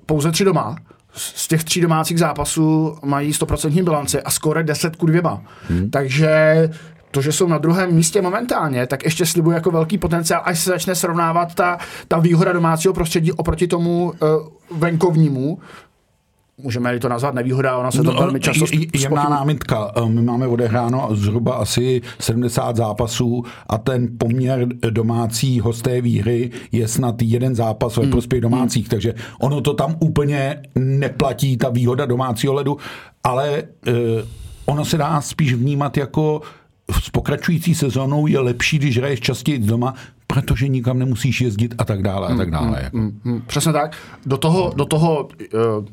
pouze 0.07 0.33
tři 0.33 0.45
doma. 0.45 0.77
Z 1.13 1.49
těch 1.49 1.65
tří 1.65 1.81
domácích 1.81 2.19
zápasů 2.19 2.97
mají 3.05 3.33
100% 3.33 3.85
bilanci 3.85 4.23
a 4.23 4.31
skoro 4.31 4.63
10 4.63 4.97
ku 4.97 5.07
2. 5.07 5.43
Hmm. 5.69 5.91
Takže 5.91 6.69
to, 7.17 7.23
že 7.23 7.33
jsou 7.33 7.49
na 7.49 7.59
druhém 7.59 7.93
místě 7.93 8.23
momentálně, 8.23 8.87
tak 8.87 9.05
ještě 9.05 9.27
slibuje 9.27 9.55
jako 9.55 9.71
velký 9.71 9.99
potenciál, 9.99 10.43
až 10.45 10.59
se 10.59 10.71
začne 10.71 10.95
srovnávat 10.95 11.55
ta, 11.55 11.79
ta 12.09 12.19
výhoda 12.19 12.53
domácího 12.53 12.95
prostředí 12.95 13.33
oproti 13.33 13.67
tomu 13.67 14.05
uh, 14.05 14.79
venkovnímu, 14.79 15.59
můžeme 16.59 16.99
to 16.99 17.09
nazvat 17.09 17.35
nevýhoda, 17.35 17.77
ona 17.77 17.91
se 17.91 18.03
to 18.03 18.13
no, 18.13 18.21
velmi 18.21 18.41
často 18.41 18.65
Jemná 18.95 19.29
námitka. 19.29 19.93
Eh, 19.97 20.09
my 20.09 20.23
máme 20.23 20.47
odehráno 20.47 21.09
zhruba 21.13 21.55
asi 21.55 22.03
70 22.19 22.77
zápasů 22.77 23.45
a 23.67 23.79
ten 23.79 24.09
poměr 24.19 24.67
domácí 24.91 25.61
hosté 25.61 26.01
výhry 26.01 26.51
je 26.73 26.89
snad 26.89 27.23
jeden 27.23 27.55
zápas 27.55 27.97
ve 27.97 28.03
hmm. 28.03 28.13
prospěch 28.13 28.41
domácích, 28.41 28.85
hmm. 28.85 28.91
takže 28.91 29.15
ono 29.41 29.61
to 29.61 29.75
tam 29.75 29.97
úplně 30.01 30.63
neplatí, 30.75 31.57
ta 31.57 31.69
výhoda 31.69 32.07
domácího 32.07 32.53
ledu, 32.53 32.77
ale 33.25 33.63
uh, 33.89 33.95
ono 34.67 34.85
se 34.85 34.99
dá 34.99 35.21
spíš 35.21 35.55
vnímat 35.55 35.97
jako 35.97 36.43
s 36.91 37.11
pokračující 37.11 37.75
sezónou 37.75 38.27
je 38.27 38.39
lepší, 38.41 38.79
když 38.79 38.99
hraješ 38.99 39.21
častěji 39.21 39.59
doma, 39.59 39.95
protože 40.27 40.69
nikam 40.69 40.99
nemusíš 40.99 41.41
jezdit 41.41 41.75
a 41.79 41.85
tak 41.85 42.03
dále 42.03 42.29
a 42.29 42.37
tak 42.37 42.51
dále. 42.51 42.67
Mm, 42.67 42.75
jako. 42.85 42.97
mm, 42.97 43.21
mm, 43.25 43.43
přesně 43.47 43.73
tak. 43.73 43.97
Do 44.27 44.37
toho, 44.37 44.73
do 44.77 44.85
toho 44.85 45.29
uh, 45.55 45.85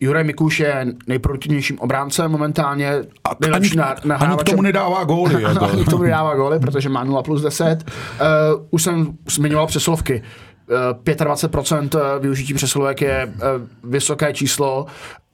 Juraj 0.00 0.24
Mikuš 0.24 0.60
je 0.60 0.86
nejproduktivnějším 1.06 1.78
obráncem 1.78 2.30
momentálně. 2.30 2.94
A 3.24 3.30
ani, 3.52 3.70
na, 3.76 3.94
na 4.04 4.16
ani 4.16 4.36
k 4.36 4.44
tomu 4.44 4.62
nedává 4.62 5.04
góly. 5.04 5.42
Jako. 5.42 5.64
ani 5.64 5.84
k 5.84 5.90
tomu 5.90 6.02
nedává 6.02 6.34
góly, 6.34 6.58
protože 6.58 6.88
má 6.88 7.04
0 7.04 7.22
plus 7.22 7.42
10. 7.42 7.84
Uh, 7.84 8.66
už 8.70 8.82
jsem 8.82 9.12
zmiňoval 9.30 9.66
přesilovky. 9.66 10.22
25% 10.68 12.20
využití 12.20 12.54
přesilovek 12.54 13.00
je 13.00 13.34
vysoké 13.84 14.32
číslo. 14.32 14.86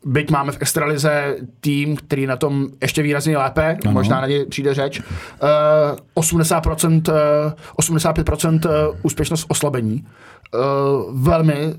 Byť 0.04 0.30
máme 0.30 0.52
v 0.52 0.56
extralize 0.60 1.36
tým, 1.60 1.96
který 1.96 2.26
na 2.26 2.36
tom 2.36 2.66
ještě 2.82 3.02
výrazně 3.02 3.38
lépe, 3.38 3.78
ano. 3.84 3.92
možná 3.92 4.20
na 4.20 4.26
ně 4.26 4.44
přijde 4.44 4.74
řeč, 4.74 5.00
uh, 5.00 5.06
80%, 6.14 7.08
uh, 7.08 7.14
85% 7.76 8.66
úspěšnost 9.02 9.44
oslabení. 9.48 10.06
Uh, 10.54 11.22
velmi, 11.22 11.74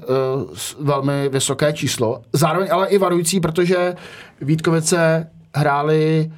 uh, 0.80 0.86
velmi 0.86 1.30
vysoké 1.30 1.74
číslo. 1.74 2.22
Zároveň 2.34 2.70
ale 2.72 2.88
i 2.88 2.98
varující, 2.98 3.40
protože 3.40 3.96
Vítkovice 4.42 5.30
hráli, 5.56 6.32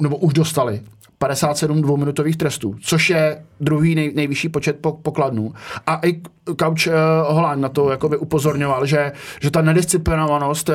nebo 0.00 0.16
už 0.16 0.32
dostali 0.32 0.82
57 1.22 1.82
dvouminutových 1.82 2.36
trestů, 2.36 2.76
což 2.80 3.10
je 3.10 3.44
druhý 3.60 3.94
nej, 3.94 4.12
nejvyšší 4.14 4.48
počet 4.48 4.78
pokladnů. 5.02 5.52
A 5.86 6.00
i 6.06 6.20
Couch 6.60 6.86
uh, 6.86 6.92
Holán 7.34 7.60
na 7.60 7.68
to 7.68 7.90
jakoby 7.90 8.16
upozorňoval, 8.16 8.86
že, 8.86 9.12
že 9.40 9.50
ta 9.50 9.62
nedisciplinovanost 9.62 10.68
uh, 10.68 10.74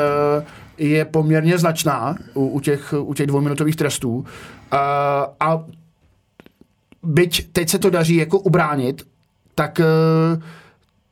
je 0.77 1.06
poměrně 1.06 1.58
značná 1.58 2.16
u, 2.34 2.48
u, 2.48 2.60
těch, 2.60 2.94
u 3.00 3.13
těch 3.13 3.27
dvouminutových 3.27 3.75
trestů. 3.75 4.16
Uh, 4.16 4.25
a 5.39 5.63
byť 7.04 7.51
teď 7.51 7.70
se 7.70 7.80
to 7.80 7.89
daří 7.89 8.16
jako 8.16 8.39
ubránit, 8.39 9.08
tak 9.56 9.80
uh, 9.80 10.44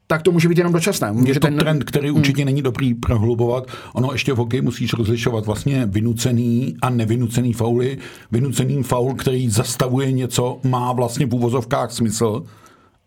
tak 0.08 0.22
to 0.22 0.32
může 0.32 0.50
být 0.50 0.58
jenom 0.58 0.74
dočasné. 0.74 1.12
Může 1.12 1.32
je 1.32 1.34
to 1.34 1.40
ten... 1.40 1.58
trend, 1.58 1.84
který 1.84 2.10
hmm. 2.10 2.18
určitě 2.18 2.46
není 2.46 2.62
dobrý 2.62 2.94
prohlubovat. 2.94 3.68
Ono 3.94 4.12
ještě 4.12 4.34
v 4.34 4.38
hokeji 4.38 4.62
musíš 4.62 4.94
rozlišovat 4.94 5.46
vlastně 5.46 5.86
vynucený 5.86 6.76
a 6.82 6.90
nevynucený 6.90 7.54
fauly. 7.54 7.98
Vynucený 8.32 8.84
faul, 8.84 9.16
který 9.16 9.50
zastavuje 9.50 10.12
něco, 10.12 10.60
má 10.64 10.94
vlastně 10.94 11.26
v 11.26 11.34
úvozovkách 11.34 11.92
smysl, 11.92 12.44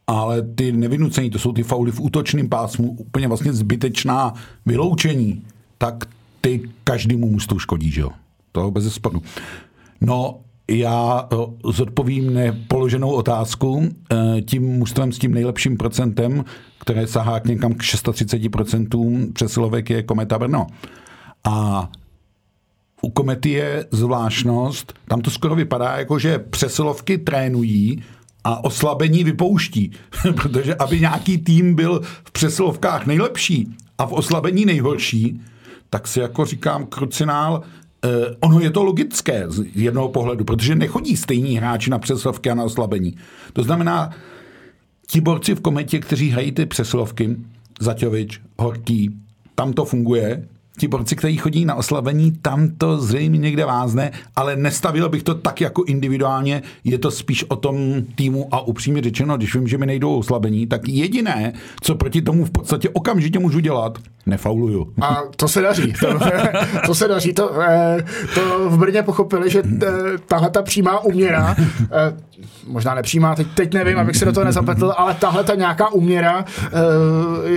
ale 0.07 0.43
ty 0.43 0.73
nevynucený, 0.73 1.31
to 1.31 1.39
jsou 1.39 1.53
ty 1.53 1.63
fauly 1.63 1.93
v 1.93 2.01
útočném 2.01 2.49
pásmu, 2.49 2.91
úplně 2.91 3.29
vlastně 3.29 3.53
zbytečná 3.53 4.35
vyloučení, 4.67 5.43
tak 5.79 6.05
ty 6.41 6.71
každému 6.85 7.31
mužstvu 7.31 7.59
škodí, 7.59 7.91
že 7.91 8.01
jo? 8.01 8.11
To 8.53 8.71
bez 8.71 8.95
sporu. 8.95 9.23
No, 10.01 10.41
já 10.71 11.29
zodpovím 11.65 12.35
nepoloženou 12.35 13.11
otázku. 13.11 13.89
E, 14.13 14.43
tím 14.43 14.63
mužstvem 14.63 15.13
s 15.13 15.19
tím 15.19 15.35
nejlepším 15.35 15.77
procentem, 15.77 16.45
které 16.81 17.07
sahá 17.07 17.41
k 17.41 17.45
někam 17.45 17.75
k 17.75 17.83
630% 17.83 19.33
přesilovek, 19.33 19.91
je 19.91 20.03
Kometa 20.03 20.39
Brno. 20.39 20.67
A 21.45 21.89
u 23.03 23.11
Komety 23.11 23.51
je 23.51 23.87
zvláštnost, 23.91 24.95
tam 25.09 25.21
to 25.21 25.31
skoro 25.31 25.55
vypadá 25.55 25.97
jako, 25.97 26.19
že 26.19 26.39
přesilovky 26.39 27.19
trénují 27.19 28.03
a 28.45 28.65
oslabení 28.65 29.25
vypouští. 29.25 29.91
Protože 30.35 30.75
aby 30.75 31.01
nějaký 31.01 31.39
tým 31.39 31.75
byl 31.75 32.01
v 32.25 32.31
přesilovkách 32.31 33.07
nejlepší 33.07 33.77
a 33.99 34.07
v 34.07 34.13
oslabení 34.13 34.65
nejhorší, 34.65 35.41
tak 35.91 36.09
si 36.09 36.21
jako 36.21 36.45
říkám, 36.45 36.87
krucinál 36.87 37.63
ono 38.41 38.61
je 38.61 38.71
to 38.71 38.85
logické 38.85 39.45
z 39.49 39.65
jednoho 39.75 40.09
pohledu, 40.09 40.45
protože 40.45 40.75
nechodí 40.75 41.17
stejní 41.17 41.57
hráči 41.57 41.91
na 41.91 41.99
přeslovky 41.99 42.51
a 42.51 42.55
na 42.55 42.65
oslabení. 42.65 43.17
To 43.53 43.63
znamená, 43.63 44.11
ti 45.07 45.21
borci 45.21 45.55
v 45.55 45.61
kometě, 45.61 45.99
kteří 45.99 46.31
hrají 46.31 46.53
ty 46.53 46.67
přeslovky, 46.67 47.37
Zaťovič, 47.81 48.41
Horký, 48.59 49.11
tam 49.55 49.73
to 49.73 49.85
funguje, 49.85 50.49
ti 50.79 50.89
borci, 50.89 51.17
kteří 51.17 51.37
chodí 51.37 51.65
na 51.65 51.75
oslavení, 51.75 52.33
tam 52.33 52.69
to 52.79 52.99
zřejmě 52.99 53.39
někde 53.39 53.65
vázne, 53.65 54.11
ale 54.37 54.57
nestavil 54.57 55.09
bych 55.09 55.23
to 55.23 55.35
tak 55.35 55.61
jako 55.61 55.85
individuálně, 55.85 56.63
je 56.85 56.99
to 56.99 57.11
spíš 57.11 57.45
o 57.49 57.57
tom 57.57 57.77
týmu 58.15 58.49
a 58.51 58.61
upřímně 58.61 59.03
řečeno, 59.03 59.37
když 59.37 59.55
vím, 59.55 59.69
že 59.69 59.79
mi 59.79 59.87
nejdou 59.87 60.19
oslabení, 60.19 60.67
tak 60.67 60.89
jediné, 60.89 61.53
co 61.83 61.95
proti 61.95 62.23
tomu 62.23 62.45
v 62.45 62.51
podstatě 62.51 62.89
okamžitě 62.89 63.39
můžu 63.39 63.61
dělat, 63.61 63.99
nefauluju. 64.27 64.93
A 65.01 65.23
to 65.37 65.49
se 65.49 65.61
daří. 65.61 65.93
To, 66.01 66.19
to 66.87 66.95
se 66.95 67.09
daří. 67.09 67.33
To, 67.33 67.63
eh, 67.63 68.05
to 68.35 68.71
v 68.71 68.79
Brně 68.79 69.03
pochopili, 69.03 69.51
že 69.51 69.63
eh, 69.83 69.89
tahle 70.27 70.51
ta 70.51 70.63
přímá 70.63 71.05
uměra, 71.05 71.57
eh, 71.59 72.28
možná 72.67 72.95
nepřímá, 72.95 73.35
teď, 73.35 73.47
teď 73.55 73.75
nevím, 73.75 73.99
abych 73.99 74.17
se 74.17 74.25
do 74.25 74.33
toho 74.33 74.45
nezapletl, 74.45 74.95
ale 74.97 75.15
tahle 75.15 75.45
ta 75.45 75.55
nějaká 75.55 75.93
uměra 75.93 76.45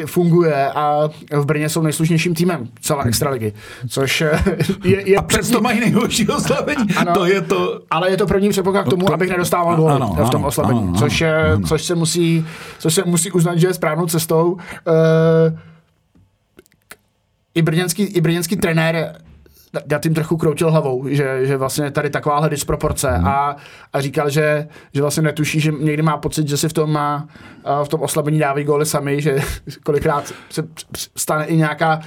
funguje 0.05 0.69
a 0.69 1.09
v 1.33 1.45
Brně 1.45 1.69
jsou 1.69 1.81
nejslušnějším 1.81 2.33
týmem 2.35 2.67
celé 2.81 3.03
extraligy, 3.05 3.53
což 3.89 4.21
je... 4.21 4.39
je 4.83 5.17
a 5.17 5.21
přesto 5.21 5.53
první... 5.53 5.63
mají 5.63 5.79
nejhorší 5.79 6.27
oslabení. 6.27 6.93
Ano, 6.95 7.13
to 7.13 7.25
je 7.25 7.41
to... 7.41 7.79
Ale 7.91 8.11
je 8.11 8.17
to 8.17 8.27
první 8.27 8.49
předpoklad 8.49 8.85
k 8.85 8.89
tomu, 8.89 9.05
to... 9.05 9.13
abych 9.13 9.29
nedostával 9.29 9.75
gól 9.75 10.25
v 10.25 10.29
tom 10.29 10.43
oslabení, 10.43 10.79
ano, 10.79 10.99
což, 10.99 11.21
ano. 11.21 11.67
což, 11.67 11.83
se 11.83 11.95
musí, 11.95 12.45
což 12.79 12.93
se 12.93 13.03
musí 13.05 13.31
uznat, 13.31 13.57
že 13.57 13.67
je 13.67 13.73
správnou 13.73 14.05
cestou. 14.05 14.51
Uh, 14.51 14.59
i 17.55 17.61
brněnský, 17.61 18.03
i 18.03 18.21
brněnský 18.21 18.55
trenér 18.55 19.15
já 19.91 19.99
tím 19.99 20.13
trochu 20.13 20.37
kroutil 20.37 20.71
hlavou, 20.71 21.07
že, 21.07 21.45
že 21.45 21.57
vlastně 21.57 21.91
tady 21.91 22.09
takováhle 22.09 22.49
disproporce 22.49 23.11
hmm. 23.11 23.27
a, 23.27 23.55
a 23.93 24.01
říkal, 24.01 24.29
že, 24.29 24.67
že 24.93 25.01
vlastně 25.01 25.23
netuší, 25.23 25.59
že 25.59 25.71
někdy 25.79 26.03
má 26.03 26.17
pocit, 26.17 26.47
že 26.47 26.57
si 26.57 26.69
v 26.69 26.73
tom 26.73 26.91
má 26.91 27.27
v 27.83 27.87
tom 27.87 28.01
oslabení 28.01 28.39
dávají 28.39 28.65
góly 28.65 28.85
sami, 28.85 29.21
že 29.21 29.39
kolikrát 29.83 30.33
se 30.49 30.67
stane 31.17 31.45
i 31.45 31.57
nějaká 31.57 32.01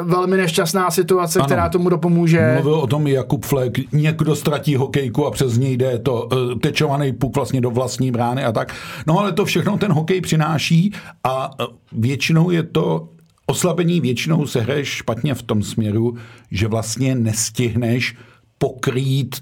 uh, 0.00 0.06
velmi 0.06 0.36
nešťastná 0.36 0.90
situace, 0.90 1.38
ano. 1.38 1.46
která 1.46 1.68
tomu 1.68 1.88
dopomůže. 1.88 2.52
Mluvil 2.54 2.74
o 2.74 2.86
tom 2.86 3.06
i 3.06 3.12
Jakub 3.12 3.44
Flek, 3.44 3.92
někdo 3.92 4.36
ztratí 4.36 4.76
hokejku 4.76 5.26
a 5.26 5.30
přes 5.30 5.58
něj 5.58 5.76
jde 5.76 5.98
to 5.98 6.22
uh, 6.32 6.58
tečovaný 6.58 7.12
puk 7.12 7.36
vlastně 7.36 7.60
do 7.60 7.70
vlastní 7.70 8.10
brány 8.10 8.44
a 8.44 8.52
tak. 8.52 8.74
No 9.06 9.18
ale 9.18 9.32
to 9.32 9.44
všechno 9.44 9.78
ten 9.78 9.92
hokej 9.92 10.20
přináší 10.20 10.92
a 11.24 11.50
většinou 11.92 12.50
je 12.50 12.62
to 12.62 13.08
Oslabení 13.46 14.00
většinou 14.00 14.46
se 14.46 14.60
hraješ 14.60 14.88
špatně 14.88 15.34
v 15.34 15.42
tom 15.42 15.62
směru, 15.62 16.16
že 16.50 16.68
vlastně 16.68 17.14
nestihneš 17.14 18.16
pokrýt 18.58 19.36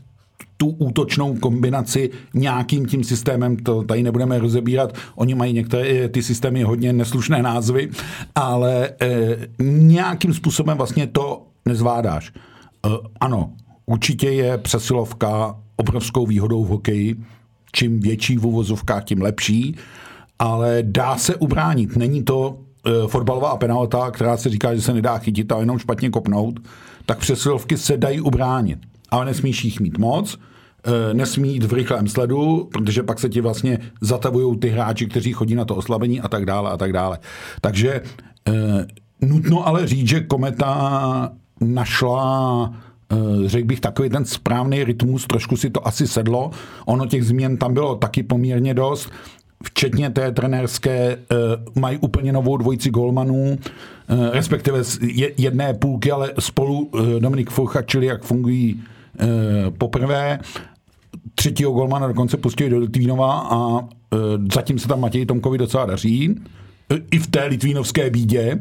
tu 0.57 0.67
útočnou 0.67 1.35
kombinaci 1.35 2.11
nějakým 2.35 2.87
tím 2.87 3.05
systémem, 3.05 3.57
to 3.57 3.83
tady 3.83 4.03
nebudeme 4.03 4.39
rozebírat, 4.39 4.95
oni 5.15 5.35
mají 5.35 5.53
některé 5.53 6.09
ty 6.09 6.23
systémy 6.23 6.63
hodně 6.63 6.93
neslušné 6.93 7.43
názvy, 7.43 7.91
ale 8.35 8.91
e, 9.01 9.37
nějakým 9.63 10.35
způsobem 10.35 10.77
vlastně 10.77 11.07
to 11.07 11.47
nezvládáš. 11.67 12.29
E, 12.31 12.89
ano, 13.21 13.53
určitě 13.87 14.31
je 14.31 14.59
přesilovka 14.59 15.59
obrovskou 15.77 16.27
výhodou 16.27 16.65
v 16.65 16.69
hokeji, 16.69 17.17
čím 17.73 18.01
větší 18.01 18.37
v 18.37 18.47
uvozovkách, 18.47 19.05
tím 19.05 19.23
lepší, 19.23 19.77
ale 20.39 20.79
dá 20.83 21.19
se 21.19 21.37
ubránit. 21.37 21.97
Není 21.97 22.23
to 22.23 22.59
fotbalová 23.07 23.57
penalta, 23.57 24.11
která 24.11 24.37
se 24.37 24.49
říká, 24.49 24.75
že 24.75 24.83
se 24.83 24.93
nedá 24.93 25.19
chytit 25.19 25.53
a 25.53 25.61
jenom 25.61 25.79
špatně 25.79 26.11
kopnout, 26.11 26.61
tak 27.07 27.19
přesilovky 27.19 27.77
se 27.77 27.97
dají 27.97 28.21
ubránit. 28.21 28.79
Ale 29.11 29.25
nesmíš 29.25 29.65
jich 29.65 29.81
mít 29.81 29.99
moc, 29.99 30.35
uh, 30.35 30.93
nesmí 31.13 31.53
jít 31.53 31.65
v 31.65 31.73
rychlém 31.73 32.09
sledu, 32.09 32.69
protože 32.73 33.03
pak 33.03 33.19
se 33.21 33.29
ti 33.29 33.41
vlastně 33.41 33.79
zatavují 34.01 34.59
ty 34.59 34.69
hráči, 34.69 35.07
kteří 35.07 35.33
chodí 35.33 35.55
na 35.55 35.65
to 35.65 35.77
oslabení 35.77 36.21
a 36.21 36.29
tak 36.29 36.47
dále 36.47 36.71
a 36.71 36.77
tak 36.77 36.93
dále. 36.93 37.19
Takže 37.61 38.03
uh, 38.49 38.55
nutno 39.29 39.69
ale 39.69 39.87
říct, 39.87 40.09
že 40.09 40.21
Kometa 40.21 41.33
našla 41.61 42.71
řekl 43.47 43.67
bych, 43.67 43.81
takový 43.81 44.09
ten 44.09 44.25
správný 44.25 44.85
rytmus, 44.85 45.27
trošku 45.27 45.57
si 45.57 45.71
to 45.71 45.87
asi 45.87 46.07
sedlo. 46.07 46.51
Ono 46.87 47.07
těch 47.07 47.25
změn 47.25 47.57
tam 47.57 47.75
bylo 47.75 47.97
taky 47.97 48.23
poměrně 48.23 48.75
dost 48.75 49.11
včetně 49.65 50.11
té 50.11 50.33
trenérské, 50.33 50.97
eh, 51.01 51.37
mají 51.81 51.99
úplně 51.99 52.33
novou 52.33 52.57
dvojici 52.57 52.91
golmanů, 52.91 53.59
eh, 53.59 54.31
respektive 54.31 54.83
jedné 55.37 55.75
půlky, 55.75 56.11
ale 56.11 56.33
spolu 56.39 56.91
eh, 56.95 57.21
Dominik 57.21 57.51
Furcha, 57.51 57.83
čili 57.83 58.07
jak 58.07 58.23
fungují 58.23 58.83
poprvé. 59.79 60.39
Třetího 61.35 61.73
golmana 61.73 62.07
dokonce 62.07 62.37
pustili 62.37 62.71
do 62.71 62.79
Litvínova 62.79 63.49
a 63.51 63.89
zatím 64.55 64.79
se 64.79 64.89
tam 64.89 65.01
Matěj 65.01 65.27
Tomkovi 65.27 65.59
docela 65.59 65.87
daří. 65.87 66.41
I 67.11 67.19
v 67.19 67.27
té 67.27 67.45
litvínovské 67.45 68.11
bídě. 68.11 68.61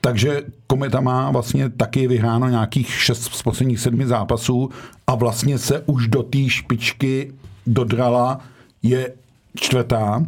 Takže 0.00 0.42
Kometa 0.66 1.00
má 1.00 1.30
vlastně 1.30 1.68
taky 1.68 2.08
vyhráno 2.08 2.48
nějakých 2.48 2.90
šest 2.90 3.22
z 3.22 3.42
posledních 3.42 3.80
sedmi 3.80 4.06
zápasů 4.06 4.70
a 5.06 5.14
vlastně 5.14 5.58
se 5.58 5.82
už 5.86 6.08
do 6.08 6.22
té 6.22 6.48
špičky 6.48 7.32
dodrala. 7.66 8.40
Je 8.82 9.12
čtvrtá. 9.56 10.22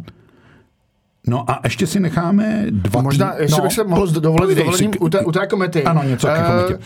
No 1.27 1.51
a 1.51 1.59
ještě 1.63 1.87
si 1.87 1.99
necháme 1.99 2.65
dva 2.69 3.01
Možná, 3.01 3.33
jestli 3.37 3.57
no, 3.57 3.63
bych 3.63 3.73
se 3.73 3.83
mohl 3.83 4.07
dovolit 4.07 4.55
dovolením 4.55 4.91
u 4.99 5.09
té, 5.09 5.19
u 5.19 5.31
té 5.31 5.47
komety. 5.47 5.83
Ano, 5.83 6.03
něco 6.03 6.27
uh, 6.27 6.33
kometě. 6.33 6.75
Uh, 6.75 6.81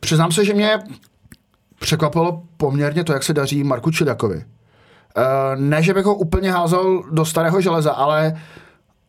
přiznám 0.00 0.32
se, 0.32 0.44
že 0.44 0.54
mě 0.54 0.78
překvapilo 1.80 2.42
poměrně 2.56 3.04
to, 3.04 3.12
jak 3.12 3.22
se 3.22 3.32
daří 3.32 3.64
Marku 3.64 3.90
Čidakovi. 3.90 4.36
Uh, 4.36 5.60
ne, 5.60 5.82
že 5.82 5.94
bych 5.94 6.04
ho 6.04 6.14
úplně 6.14 6.52
házel 6.52 7.02
do 7.10 7.24
starého 7.24 7.60
železa, 7.60 7.92
ale 7.92 8.36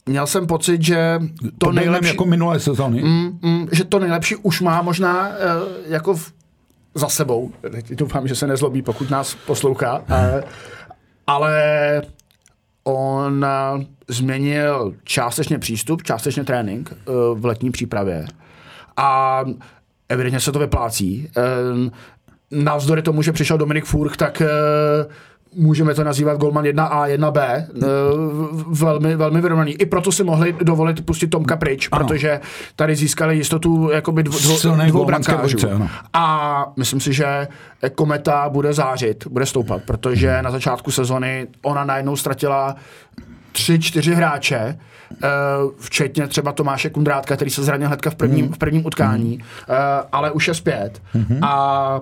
měl 0.06 0.28
jsem 0.28 0.48
pocit, 0.48 0.82
že 0.82 1.20
to, 1.42 1.66
to 1.66 1.72
nejlepší... 1.72 2.08
jako 2.08 2.26
minulé 2.26 2.60
sezóny. 2.60 3.04
Mm, 3.04 3.40
mm, 3.42 3.68
že 3.72 3.84
to 3.84 4.00
nejlepší 4.00 4.36
už 4.36 4.62
má 4.62 4.82
možná 4.82 5.28
uh, 5.28 5.34
jako 5.88 6.14
v, 6.14 6.32
za 6.96 7.10
sebou. 7.10 7.52
Doufám, 7.90 8.28
že 8.28 8.36
se 8.36 8.48
nezlobí, 8.48 8.82
pokud 8.82 9.10
nás 9.10 9.36
poslouchá. 9.46 10.00
Uh, 10.00 10.06
ale 11.28 12.02
on 12.84 13.46
eh, 13.46 13.86
změnil 14.08 14.94
částečně 15.04 15.60
přístup, 15.60 16.04
částečně 16.04 16.44
trénink 16.44 16.94
eh, 16.94 17.12
v 17.34 17.46
letní 17.46 17.72
přípravě 17.72 18.26
a 18.98 19.44
evidentně 20.10 20.40
se 20.40 20.52
to 20.52 20.60
vyplácí. 20.60 21.30
Eh, 21.38 21.42
navzdory 22.52 23.02
tomu, 23.02 23.22
že 23.22 23.32
přišel 23.32 23.58
Dominik 23.58 23.86
Furch, 23.86 24.18
tak 24.18 24.42
můžeme 25.56 25.94
to 25.94 26.04
nazývat 26.04 26.38
Golman 26.38 26.66
1A, 26.66 27.08
1B, 27.08 27.66
velmi, 28.68 29.16
velmi 29.16 29.42
vyrovnaný. 29.42 29.72
I 29.72 29.86
proto 29.86 30.12
si 30.12 30.24
mohli 30.24 30.56
dovolit 30.64 31.06
pustit 31.06 31.28
Tomka 31.28 31.58
pryč, 31.58 31.90
ano. 31.92 32.08
protože 32.08 32.40
tady 32.76 32.96
získali 32.96 33.38
jistotu 33.38 33.90
jakoby 33.94 34.24
dvo, 34.24 34.40
dvo, 34.40 34.76
dvou 34.86 35.06
brankářů. 35.06 35.58
A 36.14 36.66
myslím 36.78 37.00
si, 37.00 37.14
že 37.14 37.48
Kometa 37.96 38.50
bude 38.50 38.74
zářit, 38.74 39.28
bude 39.28 39.46
stoupat, 39.46 39.82
protože 39.84 40.34
hmm. 40.34 40.44
na 40.44 40.52
začátku 40.52 40.92
sezony 40.92 41.48
ona 41.62 41.84
najednou 41.84 42.16
ztratila 42.16 42.76
tři, 43.52 43.80
čtyři 43.80 44.16
hráče, 44.16 44.78
včetně 45.80 46.28
třeba 46.28 46.52
Tomáše 46.52 46.90
Kundrátka, 46.90 47.36
který 47.36 47.52
se 47.52 47.64
zranil 47.64 47.88
hnedka 47.88 48.10
v 48.10 48.16
prvním, 48.16 48.46
hmm. 48.46 48.54
v 48.54 48.58
prvním 48.58 48.86
utkání, 48.86 49.32
hmm. 49.32 49.44
ale 50.12 50.32
už 50.32 50.48
je 50.48 50.54
zpět. 50.54 51.02
A 51.42 52.02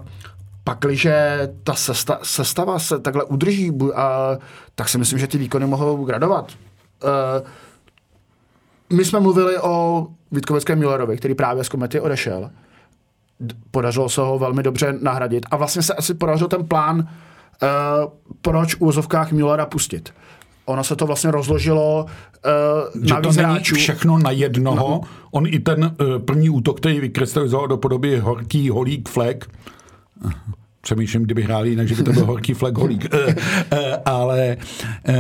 pakliže 0.68 1.50
ta 1.64 1.74
sesta, 1.74 2.20
sestava 2.24 2.80
se 2.80 3.00
takhle 3.00 3.24
udrží, 3.24 3.72
a, 3.96 4.38
tak 4.76 4.90
si 4.90 4.98
myslím, 4.98 5.20
že 5.20 5.28
ty 5.28 5.38
výkony 5.38 5.66
mohou 5.66 6.06
gradovat. 6.06 6.52
Uh, 7.04 7.48
my 8.98 9.06
jsme 9.06 9.20
mluvili 9.20 9.58
o 9.58 10.08
Vítkovickém 10.32 10.80
Millerovi, 10.80 11.18
který 11.18 11.36
právě 11.36 11.64
z 11.64 11.70
komety 11.70 12.00
odešel. 12.00 12.50
Podařilo 13.72 14.10
se 14.10 14.22
ho 14.22 14.40
velmi 14.40 14.64
dobře 14.64 14.94
nahradit 15.02 15.46
a 15.52 15.58
vlastně 15.58 15.82
se 15.82 15.94
asi 15.94 16.14
podařil 16.14 16.48
ten 16.48 16.68
plán, 16.68 17.00
uh, 17.00 17.08
proč 18.42 18.76
v 18.76 18.82
úzovkách 18.82 19.32
Millera 19.32 19.66
pustit. 19.66 20.14
Ono 20.66 20.84
se 20.84 20.96
to 20.96 21.06
vlastně 21.06 21.32
rozložilo 21.32 22.06
uh, 22.06 23.04
že 23.04 23.14
na 23.14 23.22
to 23.22 23.32
není 23.32 23.60
všechno 23.64 24.20
na 24.20 24.32
jednoho. 24.32 24.90
No. 24.90 25.02
On 25.32 25.48
i 25.48 25.60
ten 25.60 25.84
uh, 25.84 26.20
první 26.20 26.50
útok, 26.50 26.80
který 26.80 27.00
vykrystalizoval 27.00 27.68
do 27.68 27.78
podoby 27.78 28.20
horký 28.20 28.70
holík 28.70 29.10
flek, 29.10 29.48
přemýšlím, 30.88 31.24
kdyby 31.24 31.44
hráli 31.44 31.70
jinak, 31.70 31.88
že 31.88 31.96
by 31.96 32.04
to 32.04 32.14
byl 32.14 32.26
horký 32.26 32.54
flag 32.54 32.78
holík. 32.78 33.08
Eh, 33.18 33.36
eh, 33.72 33.98
ale 34.06 34.58
eh, 35.08 35.16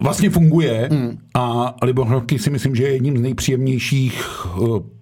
vlastně 0.00 0.30
funguje 0.30 0.88
hmm. 0.92 1.18
a 1.34 1.74
Libor 1.82 2.06
Horký 2.06 2.38
si 2.38 2.50
myslím, 2.50 2.74
že 2.74 2.82
je 2.82 2.92
jedním 2.92 3.18
z 3.18 3.20
nejpříjemnějších 3.20 4.24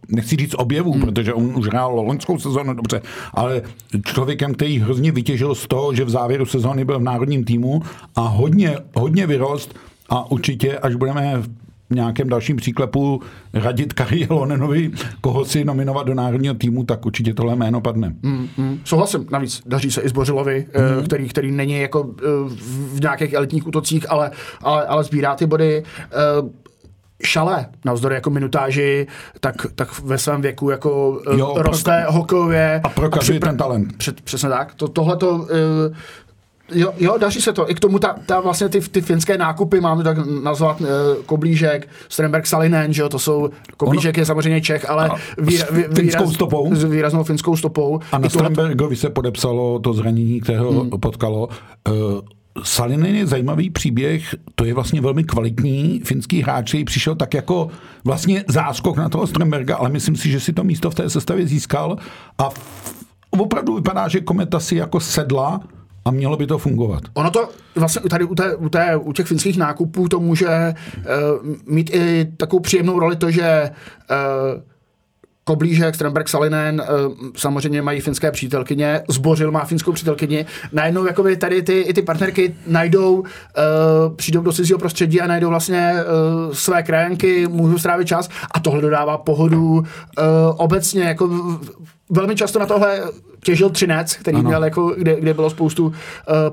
nechci 0.08 0.36
říct 0.36 0.54
objevů, 0.58 0.92
hmm. 0.92 1.00
protože 1.00 1.34
on 1.34 1.52
už 1.56 1.66
hrál 1.66 2.00
loňskou 2.00 2.38
sezónu 2.38 2.74
dobře, 2.74 3.02
ale 3.34 3.62
člověkem, 4.04 4.54
který 4.54 4.78
hrozně 4.78 5.12
vytěžil 5.12 5.54
z 5.54 5.66
toho, 5.66 5.94
že 5.94 6.04
v 6.04 6.10
závěru 6.10 6.46
sezóny 6.46 6.84
byl 6.84 6.98
v 6.98 7.02
národním 7.02 7.44
týmu 7.44 7.82
a 8.14 8.20
hodně, 8.20 8.76
hodně 8.94 9.26
vyrost 9.26 9.74
a 10.08 10.30
určitě, 10.30 10.78
až 10.78 10.94
budeme 10.94 11.34
v 11.38 11.63
nějakém 11.90 12.28
dalším 12.28 12.56
příklepu 12.56 13.20
radit 13.52 13.92
Kari 13.92 14.26
Lonenovi, 14.30 14.90
koho 15.20 15.44
si 15.44 15.64
nominovat 15.64 16.06
do 16.06 16.14
národního 16.14 16.54
týmu, 16.54 16.84
tak 16.84 17.06
určitě 17.06 17.34
tohle 17.34 17.56
jméno 17.56 17.80
padne. 17.80 18.14
Mm, 18.22 18.48
mm, 18.56 18.80
souhlasím, 18.84 19.26
navíc 19.30 19.62
daří 19.66 19.90
se 19.90 20.00
i 20.00 20.08
Zbořilovi, 20.08 20.66
mm. 20.98 21.04
který, 21.04 21.28
který 21.28 21.52
není 21.52 21.80
jako 21.80 22.14
v 22.94 23.00
nějakých 23.00 23.32
elitních 23.32 23.66
útocích, 23.66 24.10
ale, 24.10 24.30
ale, 24.62 24.86
ale 24.86 25.04
sbírá 25.04 25.34
ty 25.34 25.46
body. 25.46 25.82
Šale, 27.24 27.66
navzdory 27.84 28.14
jako 28.14 28.30
minutáži, 28.30 29.06
tak, 29.40 29.54
tak 29.74 30.00
ve 30.00 30.18
svém 30.18 30.40
věku 30.42 30.70
jako 30.70 31.20
jo, 31.36 31.54
roste 31.56 32.02
pro, 32.02 32.12
hokejově. 32.12 32.80
A 32.84 32.88
prokazuje 32.88 33.40
ten 33.40 33.56
talent. 33.56 33.96
Před, 33.96 34.20
přesně 34.20 34.48
tak. 34.48 34.74
To, 34.74 34.88
tohle 34.88 35.16
to 35.16 35.46
Jo, 36.72 36.92
jo, 36.98 37.18
daří 37.18 37.40
se 37.40 37.52
to. 37.52 37.70
I 37.70 37.74
k 37.74 37.80
tomu 37.80 37.98
ta, 37.98 38.16
ta 38.26 38.40
vlastně 38.40 38.68
ty, 38.68 38.80
ty 38.80 39.00
finské 39.00 39.38
nákupy, 39.38 39.80
máme 39.80 40.04
tak 40.04 40.16
nazvat 40.42 40.80
uh, 40.80 40.86
Koblížek, 41.26 41.88
Stremberg 42.08 42.46
Salinen, 42.46 42.92
že 42.92 43.02
jo, 43.02 43.08
to 43.08 43.18
jsou, 43.18 43.50
Koblížek 43.76 44.16
ono, 44.16 44.22
je 44.22 44.26
samozřejmě 44.26 44.60
Čech, 44.60 44.90
ale 44.90 45.10
výra, 45.38 45.66
vý, 45.70 45.82
finskou 45.82 46.30
stopou. 46.30 46.74
S 46.74 46.84
výraznou 46.84 47.24
finskou 47.24 47.56
stopou. 47.56 48.00
A 48.12 48.18
na 48.18 48.28
Strembergovi 48.28 48.96
se 48.96 49.10
podepsalo 49.10 49.78
to 49.78 49.92
zranění, 49.92 50.40
kterého 50.40 50.70
hmm. 50.70 50.90
potkalo. 50.90 51.48
Uh, 51.88 52.20
Salinen 52.62 53.16
je 53.16 53.26
zajímavý 53.26 53.70
příběh, 53.70 54.34
to 54.54 54.64
je 54.64 54.74
vlastně 54.74 55.00
velmi 55.00 55.24
kvalitní 55.24 56.00
finský 56.04 56.42
hráč, 56.42 56.68
který 56.68 56.84
přišel 56.84 57.14
tak 57.14 57.34
jako 57.34 57.68
vlastně 58.04 58.44
záskok 58.48 58.96
na 58.96 59.08
toho 59.08 59.26
Stremberga, 59.26 59.76
ale 59.76 59.90
myslím 59.90 60.16
si, 60.16 60.30
že 60.30 60.40
si 60.40 60.52
to 60.52 60.64
místo 60.64 60.90
v 60.90 60.94
té 60.94 61.10
sestavě 61.10 61.46
získal 61.46 61.96
a 62.38 62.48
opravdu 63.30 63.74
vypadá, 63.74 64.08
že 64.08 64.20
Kometa 64.20 64.60
si 64.60 64.76
jako 64.76 65.00
sedla 65.00 65.60
a 66.04 66.10
mělo 66.10 66.36
by 66.36 66.46
to 66.46 66.58
fungovat. 66.58 67.02
Ono 67.14 67.30
to 67.30 67.48
vlastně 67.74 68.10
tady 68.10 68.24
u, 68.24 68.34
té, 68.34 68.56
u, 68.56 68.68
té, 68.68 68.96
u 68.96 69.12
těch 69.12 69.26
finských 69.26 69.56
nákupů 69.56 70.08
to 70.08 70.20
může 70.20 70.74
uh, 70.96 71.04
mít 71.66 71.90
i 71.94 72.32
takovou 72.36 72.60
příjemnou 72.60 72.98
roli 72.98 73.16
to, 73.16 73.30
že 73.30 73.70
uh, 74.10 74.62
Koblížek, 75.46 75.94
Stremberg, 75.94 76.28
Salinen, 76.28 76.82
uh, 77.06 77.14
samozřejmě 77.36 77.82
mají 77.82 78.00
finské 78.00 78.30
přítelkyně, 78.30 79.02
Zbořil 79.08 79.50
má 79.50 79.64
finskou 79.64 79.92
přítelkyni, 79.92 80.46
najednou 80.72 81.06
jakoby 81.06 81.36
tady 81.36 81.62
ty, 81.62 81.80
i 81.80 81.94
ty 81.94 82.02
partnerky 82.02 82.54
najdou, 82.66 83.24
přijdou 84.16 84.42
do 84.42 84.52
cizího 84.52 84.78
prostředí 84.78 85.20
a 85.20 85.26
najdou 85.26 85.48
vlastně 85.48 85.94
své 86.52 86.82
krajanky, 86.82 87.48
můžou 87.48 87.78
strávit 87.78 88.08
čas 88.08 88.28
a 88.50 88.60
tohle 88.60 88.80
dodává 88.80 89.18
pohodu 89.18 89.82
obecně, 90.56 91.02
jako 91.02 91.58
velmi 92.10 92.36
často 92.36 92.58
na 92.58 92.66
tohle 92.66 93.00
těžil 93.44 93.70
Třinec, 93.70 94.16
který 94.16 94.36
ano. 94.36 94.48
měl 94.48 94.64
jako, 94.64 94.94
kde, 94.98 95.20
kde 95.20 95.34
bylo 95.34 95.50
spoustu 95.50 95.86
uh, 95.86 95.92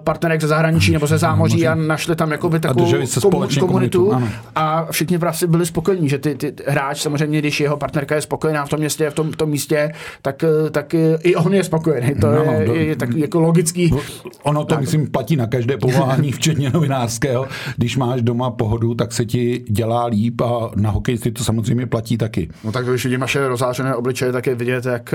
partnerek 0.04 0.42
ze 0.42 0.48
zahraničí 0.48 0.92
nebo 0.92 1.08
ze 1.08 1.18
zámoří 1.18 1.68
a 1.68 1.76
našli 1.76 2.16
tam 2.16 2.32
jako 2.32 2.50
by 2.50 2.60
takovou 2.60 2.92
komunitu, 3.22 3.60
komunitu 3.60 4.12
a 4.56 4.88
všichni 4.92 5.18
vlastně 5.18 5.48
byli 5.48 5.66
spokojení, 5.66 6.10
že 6.10 6.18
ty, 6.18 6.36
ty 6.36 6.54
hráč 6.68 7.02
samozřejmě, 7.02 7.40
když 7.40 7.60
jeho 7.60 7.78
partnerka 7.78 8.16
je 8.16 8.22
spokojená 8.22 8.66
v 8.66 8.70
tom 8.70 8.80
městě, 8.80 9.10
v 9.10 9.14
tom, 9.14 9.32
v 9.32 9.36
tom 9.36 9.50
místě, 9.50 9.92
tak, 10.22 10.44
eh, 10.44 10.70
tak 10.70 10.94
eh, 10.94 11.18
i 11.24 11.36
on 11.36 11.54
je 11.54 11.64
spokojený. 11.64 12.16
To 12.16 12.28
no, 12.28 12.52
je, 12.52 12.66
do, 12.66 12.74
je, 12.74 12.86
je 12.86 12.96
tak 12.96 13.16
jako 13.16 13.40
logický. 13.40 13.94
Ono 14.44 14.60
to, 14.60 14.66
tak. 14.66 14.82
myslím, 14.82 15.08
platí 15.08 15.36
na 15.36 15.48
každé 15.48 15.78
povolání, 15.78 16.32
včetně 16.42 16.70
novinářského. 16.70 17.48
Když 17.78 17.98
máš 17.98 18.22
doma 18.22 18.52
pohodu, 18.52 18.94
tak 18.94 19.14
se 19.14 19.26
ti 19.26 19.66
dělá 19.70 20.06
líp 20.06 20.42
a 20.42 20.72
na 20.76 20.90
hokejisty 20.90 21.32
to 21.32 21.44
samozřejmě 21.44 21.88
platí 21.88 22.18
taky. 22.18 22.50
No 22.64 22.72
tak 22.72 22.86
když 22.86 23.04
vidím 23.04 23.20
naše 23.20 23.48
rozářené 23.48 23.96
obličeje, 23.96 24.32
tak 24.32 24.48
je 24.48 24.56
vidět, 24.56 24.86
jak 24.86 25.14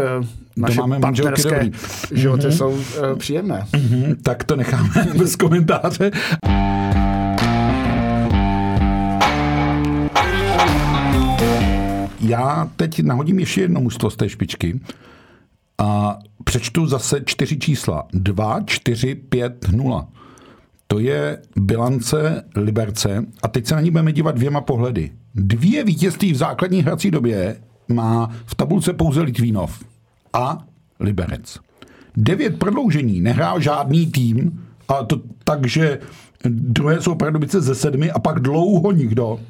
naše 0.57 0.81
máme 0.81 1.01
partnerské 1.01 1.71
životy 2.12 2.47
mm-hmm. 2.47 2.57
jsou 2.57 2.71
uh, 2.71 2.83
příjemné. 3.19 3.67
Mm-hmm, 3.73 4.17
tak 4.23 4.45
to 4.45 4.57
necháme 4.57 4.91
bez 5.19 5.37
komentáře. 5.37 6.11
Já 12.21 12.71
teď 12.77 13.03
nahodím 13.03 13.39
ještě 13.39 13.61
jedno 13.61 13.81
mužstvo 13.81 14.11
z 14.11 14.17
té 14.17 14.29
špičky 14.29 14.81
a 15.79 16.19
přečtu 16.45 16.87
zase 16.87 17.21
čtyři 17.25 17.59
čísla. 17.59 18.07
2, 18.12 18.61
4, 18.67 19.15
5, 19.15 19.69
0. 19.73 20.09
To 20.89 20.99
je 20.99 21.43
bilance 21.57 22.45
Liberce 22.57 23.25
a 23.43 23.49
teď 23.49 23.67
se 23.67 23.75
na 23.75 23.81
ní 23.81 23.91
budeme 23.91 24.12
dívat 24.12 24.35
dvěma 24.35 24.61
pohledy. 24.61 25.11
Dvě 25.35 25.85
vítězství 25.85 26.33
v 26.33 26.37
základní 26.37 26.83
hrací 26.83 27.11
době 27.11 27.57
má 27.89 28.31
v 28.47 28.55
tabulce 28.55 28.93
pouze 28.93 29.21
Litvínov 29.21 29.85
a 30.37 30.59
Liberec. 31.01 31.59
Devět 32.16 32.59
prodloužení 32.59 33.20
nehrál 33.20 33.61
žádný 33.61 34.07
tým, 34.07 34.66
a 34.88 35.05
to 35.05 35.20
tak, 35.44 35.66
že 35.66 35.99
druhé 36.49 37.01
jsou 37.01 37.14
Pardubice 37.14 37.61
ze 37.61 37.75
sedmi 37.75 38.11
a 38.11 38.18
pak 38.18 38.40
dlouho 38.40 38.92
nikdo. 38.92 39.40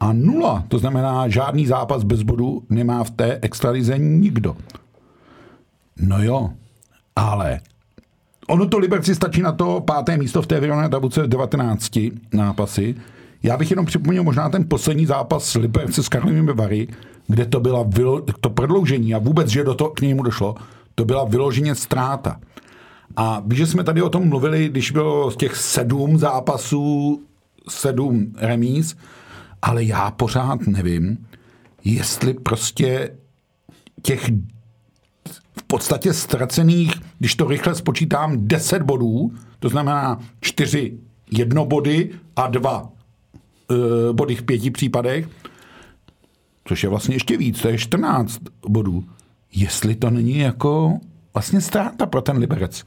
A 0.00 0.12
nula, 0.12 0.64
to 0.68 0.78
znamená 0.78 1.28
žádný 1.28 1.66
zápas 1.66 2.04
bez 2.04 2.22
bodu, 2.22 2.62
nemá 2.70 3.04
v 3.04 3.10
té 3.10 3.38
extralize 3.42 3.98
nikdo. 3.98 4.56
No 6.00 6.22
jo, 6.22 6.50
ale 7.16 7.60
ono 8.48 8.66
to 8.66 8.78
Liberci 8.78 9.14
stačí 9.14 9.42
na 9.42 9.52
to 9.52 9.80
páté 9.80 10.16
místo 10.16 10.42
v 10.42 10.46
té 10.46 10.60
vyrovnané 10.60 10.88
tabulce 10.88 11.26
19 11.26 11.98
nápasy. 12.34 12.94
Já 13.42 13.56
bych 13.56 13.70
jenom 13.70 13.86
připomněl 13.86 14.24
možná 14.24 14.48
ten 14.48 14.68
poslední 14.68 15.06
zápas 15.06 15.54
Liberce 15.54 16.02
s 16.02 16.08
Karlovými 16.08 16.52
Vary, 16.52 16.88
kde 17.28 17.46
to 17.46 17.60
byla 17.60 17.90
to 18.40 18.50
prodloužení 18.50 19.14
a 19.14 19.18
vůbec, 19.18 19.48
že 19.48 19.64
do 19.64 19.74
toho 19.74 19.90
k 19.90 20.00
němu 20.00 20.22
došlo, 20.22 20.54
to 20.94 21.04
byla 21.04 21.24
vyloženě 21.24 21.74
ztráta. 21.74 22.40
A 23.16 23.42
víš, 23.46 23.58
že 23.58 23.66
jsme 23.66 23.84
tady 23.84 24.02
o 24.02 24.08
tom 24.08 24.28
mluvili, 24.28 24.68
když 24.68 24.90
bylo 24.90 25.30
z 25.30 25.36
těch 25.36 25.56
sedm 25.56 26.18
zápasů 26.18 27.22
sedm 27.68 28.32
remíz, 28.36 28.96
ale 29.62 29.84
já 29.84 30.10
pořád 30.10 30.66
nevím, 30.66 31.26
jestli 31.84 32.34
prostě 32.34 33.10
těch 34.02 34.30
v 35.58 35.62
podstatě 35.66 36.12
ztracených, 36.12 36.92
když 37.18 37.34
to 37.34 37.48
rychle 37.48 37.74
spočítám, 37.74 38.48
10 38.48 38.82
bodů, 38.82 39.32
to 39.58 39.68
znamená 39.68 40.20
čtyři 40.40 40.98
jednobody 41.30 42.10
a 42.36 42.46
dva 42.46 42.82
uh, 42.82 43.76
body 44.12 44.36
v 44.36 44.42
pěti 44.42 44.70
případech, 44.70 45.28
což 46.68 46.82
je 46.82 46.88
vlastně 46.88 47.14
ještě 47.14 47.36
víc, 47.36 47.60
to 47.60 47.68
je 47.68 47.78
14 47.78 48.40
bodů. 48.68 49.04
Jestli 49.52 49.94
to 49.94 50.10
není 50.10 50.38
jako 50.38 50.98
vlastně 51.34 51.60
ztráta 51.60 52.06
pro 52.06 52.22
ten 52.22 52.36
Liberec. 52.36 52.84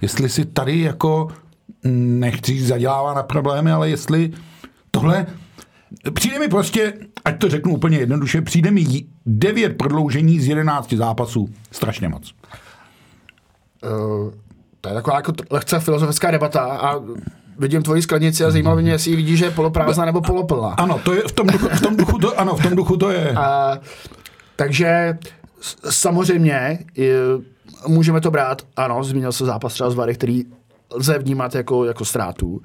Jestli 0.00 0.28
si 0.28 0.44
tady 0.44 0.80
jako 0.80 1.28
mm, 1.84 2.20
nechci 2.20 2.64
zadělávat 2.64 3.14
na 3.14 3.22
problémy, 3.22 3.72
ale 3.72 3.90
jestli 3.90 4.32
tohle 4.90 5.26
Přijde 6.14 6.38
mi 6.38 6.48
prostě, 6.48 6.92
ať 7.24 7.38
to 7.38 7.48
řeknu 7.48 7.74
úplně 7.74 7.98
jednoduše, 7.98 8.42
přijde 8.42 8.70
mi 8.70 8.86
devět 9.26 9.78
prodloužení 9.78 10.40
z 10.40 10.48
jedenácti 10.48 10.96
zápasů. 10.96 11.48
Strašně 11.70 12.08
moc. 12.08 12.34
Uh, 13.82 14.32
to 14.80 14.88
je 14.88 14.94
taková 14.94 15.16
jako 15.16 15.32
lehce 15.50 15.80
filozofická 15.80 16.30
debata 16.30 16.60
a 16.60 17.00
vidím 17.62 17.82
tvoji 17.82 18.02
sklenici 18.02 18.44
a 18.44 18.50
zajímalo 18.50 18.76
mě, 18.76 18.92
jestli 18.92 19.16
vidíš, 19.16 19.38
že 19.38 19.44
je 19.44 19.50
poloprázdná 19.50 20.04
nebo 20.04 20.20
poloplná. 20.20 20.68
Ano, 20.68 21.00
to 21.04 21.12
je 21.12 21.22
v 21.28 21.32
tom 21.32 21.46
duchu, 21.46 21.68
v 21.68 21.80
tom 21.80 21.96
duchu 21.96 22.18
to, 22.18 22.40
ano, 22.40 22.56
v 22.56 22.62
tom 22.62 22.76
duchu 22.76 22.96
to 22.96 23.10
je. 23.10 23.30
A, 23.30 23.78
takže 24.56 25.18
samozřejmě 25.90 26.78
je, 26.96 27.16
můžeme 27.86 28.20
to 28.20 28.30
brát, 28.30 28.62
ano, 28.76 29.04
zmínil 29.04 29.32
se 29.32 29.44
zápas 29.44 29.74
třeba 29.74 29.90
z 29.90 29.94
Vary, 29.94 30.14
který 30.14 30.44
lze 30.94 31.18
vnímat 31.18 31.54
jako, 31.54 31.84
jako 31.84 32.04
ztrátu. 32.04 32.60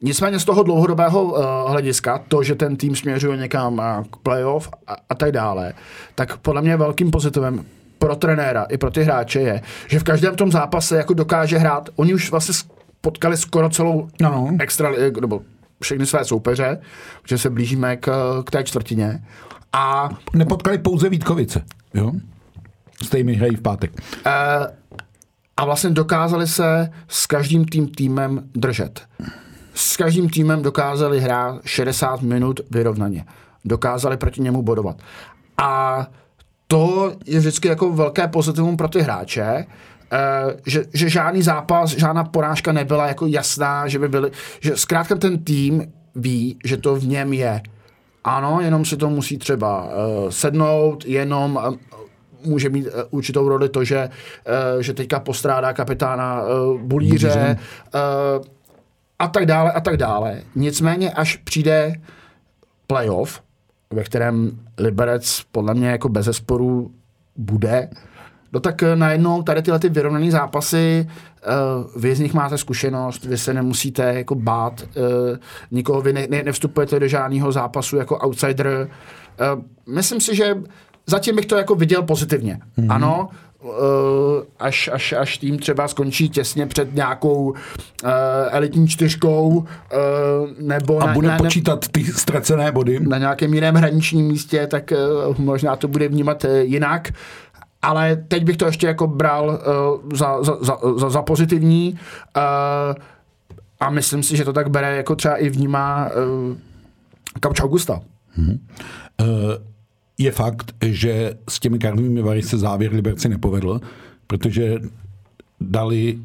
Nicméně 0.00 0.38
z 0.38 0.44
toho 0.44 0.62
dlouhodobého 0.62 1.24
uh, 1.24 1.40
hlediska, 1.70 2.22
to, 2.28 2.42
že 2.42 2.54
ten 2.54 2.76
tým 2.76 2.96
směřuje 2.96 3.36
někam 3.36 3.78
uh, 3.78 4.04
k 4.10 4.16
playoff 4.16 4.68
a, 4.86 4.96
a 5.08 5.14
tak 5.14 5.32
dále, 5.32 5.72
tak 6.14 6.36
podle 6.36 6.62
mě 6.62 6.76
velkým 6.76 7.10
pozitivem 7.10 7.64
pro 7.98 8.16
trenéra 8.16 8.64
i 8.64 8.78
pro 8.78 8.90
ty 8.90 9.02
hráče 9.02 9.40
je, 9.40 9.62
že 9.88 9.98
v 9.98 10.04
každém 10.04 10.36
tom 10.36 10.52
zápase 10.52 10.96
jako 10.96 11.14
dokáže 11.14 11.58
hrát. 11.58 11.88
Oni 11.96 12.14
už 12.14 12.30
vlastně 12.30 12.54
potkali 13.06 13.36
skoro 13.36 13.68
celou 13.68 14.08
no. 14.22 14.50
extra, 14.60 14.90
nebo 15.20 15.42
všechny 15.82 16.06
své 16.06 16.24
soupeře, 16.24 16.78
protože 17.22 17.38
se 17.38 17.50
blížíme 17.50 17.96
k, 17.96 18.10
k 18.46 18.50
té 18.50 18.64
čtvrtině. 18.64 19.24
A 19.72 20.08
nepotkali 20.34 20.78
pouze 20.78 21.08
Vítkovice, 21.08 21.62
jo? 21.94 22.12
Stejně 23.02 23.32
hrají 23.32 23.56
v 23.56 23.60
pátek. 23.60 23.90
Uh, 24.26 24.32
a 25.56 25.64
vlastně 25.64 25.90
dokázali 25.90 26.46
se 26.46 26.90
s 27.08 27.26
každým 27.26 27.64
tým 27.64 27.88
týmem 27.88 28.50
držet. 28.54 29.02
S 29.74 29.96
každým 29.96 30.30
týmem 30.30 30.62
dokázali 30.62 31.20
hrát 31.20 31.60
60 31.64 32.22
minut 32.22 32.60
vyrovnaně. 32.70 33.24
Dokázali 33.64 34.16
proti 34.16 34.40
němu 34.40 34.62
bodovat. 34.62 35.02
A 35.58 36.06
to 36.66 37.12
je 37.26 37.38
vždycky 37.38 37.68
jako 37.68 37.92
velké 37.92 38.28
pozitivum 38.28 38.76
pro 38.76 38.88
ty 38.88 39.00
hráče, 39.00 39.66
že, 40.66 40.84
že 40.94 41.08
žádný 41.08 41.42
zápas, 41.42 41.90
žádná 41.90 42.24
porážka 42.24 42.72
nebyla 42.72 43.06
jako 43.06 43.26
jasná, 43.26 43.88
že 43.88 43.98
by 43.98 44.08
byly, 44.08 44.30
že 44.60 44.76
zkrátka 44.76 45.14
ten 45.14 45.44
tým 45.44 45.92
ví, 46.14 46.58
že 46.64 46.76
to 46.76 46.96
v 46.96 47.06
něm 47.06 47.32
je. 47.32 47.62
Ano, 48.24 48.60
jenom 48.60 48.84
si 48.84 48.96
to 48.96 49.10
musí 49.10 49.38
třeba 49.38 49.84
uh, 49.84 49.90
sednout, 50.30 51.04
jenom 51.04 51.56
uh, 51.56 51.74
může 52.44 52.68
mít 52.68 52.86
uh, 52.86 52.92
určitou 53.10 53.48
roli 53.48 53.68
to, 53.68 53.84
že, 53.84 54.08
uh, 54.74 54.80
že 54.80 54.94
teďka 54.94 55.20
postrádá 55.20 55.72
kapitána 55.72 56.42
uh, 56.42 56.80
Bulíře 56.80 57.58
uh, 57.94 58.00
a 59.18 59.28
tak 59.28 59.46
dále 59.46 59.72
a 59.72 59.80
tak 59.80 59.96
dále. 59.96 60.42
Nicméně, 60.54 61.12
až 61.12 61.36
přijde 61.36 61.94
playoff, 62.86 63.40
ve 63.90 64.04
kterém 64.04 64.58
Liberec 64.78 65.42
podle 65.52 65.74
mě 65.74 65.88
jako 65.88 66.08
bez 66.08 66.26
zesporu 66.26 66.90
bude, 67.36 67.88
no 68.56 68.60
tak 68.60 68.82
eh, 68.82 68.96
najednou 68.96 69.42
tady 69.42 69.62
tyhle 69.62 69.78
ty 69.78 69.88
vyrovnané 69.88 70.30
zápasy, 70.30 71.06
uh, 71.06 72.02
vy 72.02 72.14
z 72.14 72.20
nich 72.20 72.34
máte 72.34 72.58
zkušenost, 72.58 73.24
vy 73.24 73.38
se 73.38 73.54
nemusíte 73.54 74.02
jako 74.02 74.34
bát, 74.34 74.82
uh, 74.82 75.36
nikoho 75.70 76.02
vy 76.02 76.12
ne, 76.12 76.26
ne, 76.30 76.42
nevstupujete 76.42 77.00
do 77.00 77.08
žádného 77.08 77.52
zápasu 77.52 77.96
jako 77.96 78.18
outsider. 78.18 78.88
Uh, 79.54 79.62
myslím 79.94 80.20
si, 80.20 80.36
že 80.36 80.56
zatím 81.06 81.36
bych 81.36 81.46
to 81.46 81.56
jako 81.56 81.74
viděl 81.74 82.02
pozitivně. 82.02 82.60
Mm-hmm. 82.78 82.94
Ano, 82.94 83.28
uh, 83.62 83.72
až, 84.58 84.90
až, 84.92 85.12
až 85.12 85.38
tým 85.38 85.58
třeba 85.58 85.88
skončí 85.88 86.28
těsně 86.28 86.66
před 86.66 86.94
nějakou 86.94 87.44
uh, 87.44 87.54
elitní 88.50 88.88
čtyřkou, 88.88 89.48
uh, 89.48 89.64
nebo 90.60 91.02
A 91.02 91.06
na, 91.06 91.12
bude 91.12 91.28
na, 91.28 91.36
počítat 91.36 91.88
ty 91.88 92.04
ztracené 92.04 92.72
body. 92.72 93.00
na 93.00 93.18
nějakém 93.18 93.54
jiném 93.54 93.74
hraničním 93.74 94.26
místě, 94.26 94.66
tak 94.66 94.92
uh, 95.28 95.38
možná 95.38 95.76
to 95.76 95.88
bude 95.88 96.08
vnímat 96.08 96.44
uh, 96.44 96.50
jinak. 96.50 97.12
Ale 97.86 98.16
teď 98.16 98.44
bych 98.44 98.56
to 98.56 98.66
ještě 98.66 98.86
jako 98.86 99.06
bral 99.06 99.46
uh, 99.46 100.12
za, 100.12 100.42
za, 100.42 100.56
za, 100.96 101.10
za, 101.10 101.22
pozitivní 101.22 101.98
uh, 102.36 102.42
a 103.80 103.90
myslím 103.90 104.22
si, 104.22 104.36
že 104.36 104.44
to 104.44 104.52
tak 104.52 104.70
bere 104.70 104.96
jako 104.96 105.16
třeba 105.16 105.36
i 105.36 105.48
vnímá 105.48 106.08
uh, 106.50 106.56
Kauč 107.40 107.60
Augusta. 107.60 108.00
Eh, 109.20 109.24
je 110.18 110.30
fakt, 110.30 110.72
že 110.86 111.34
s 111.48 111.60
těmi 111.60 111.78
Karlovými 111.78 112.22
Vary 112.22 112.42
se 112.42 112.58
závěr 112.58 112.92
Liberci 112.92 113.28
nepovedl, 113.28 113.80
protože 114.26 114.78
dali 115.60 116.18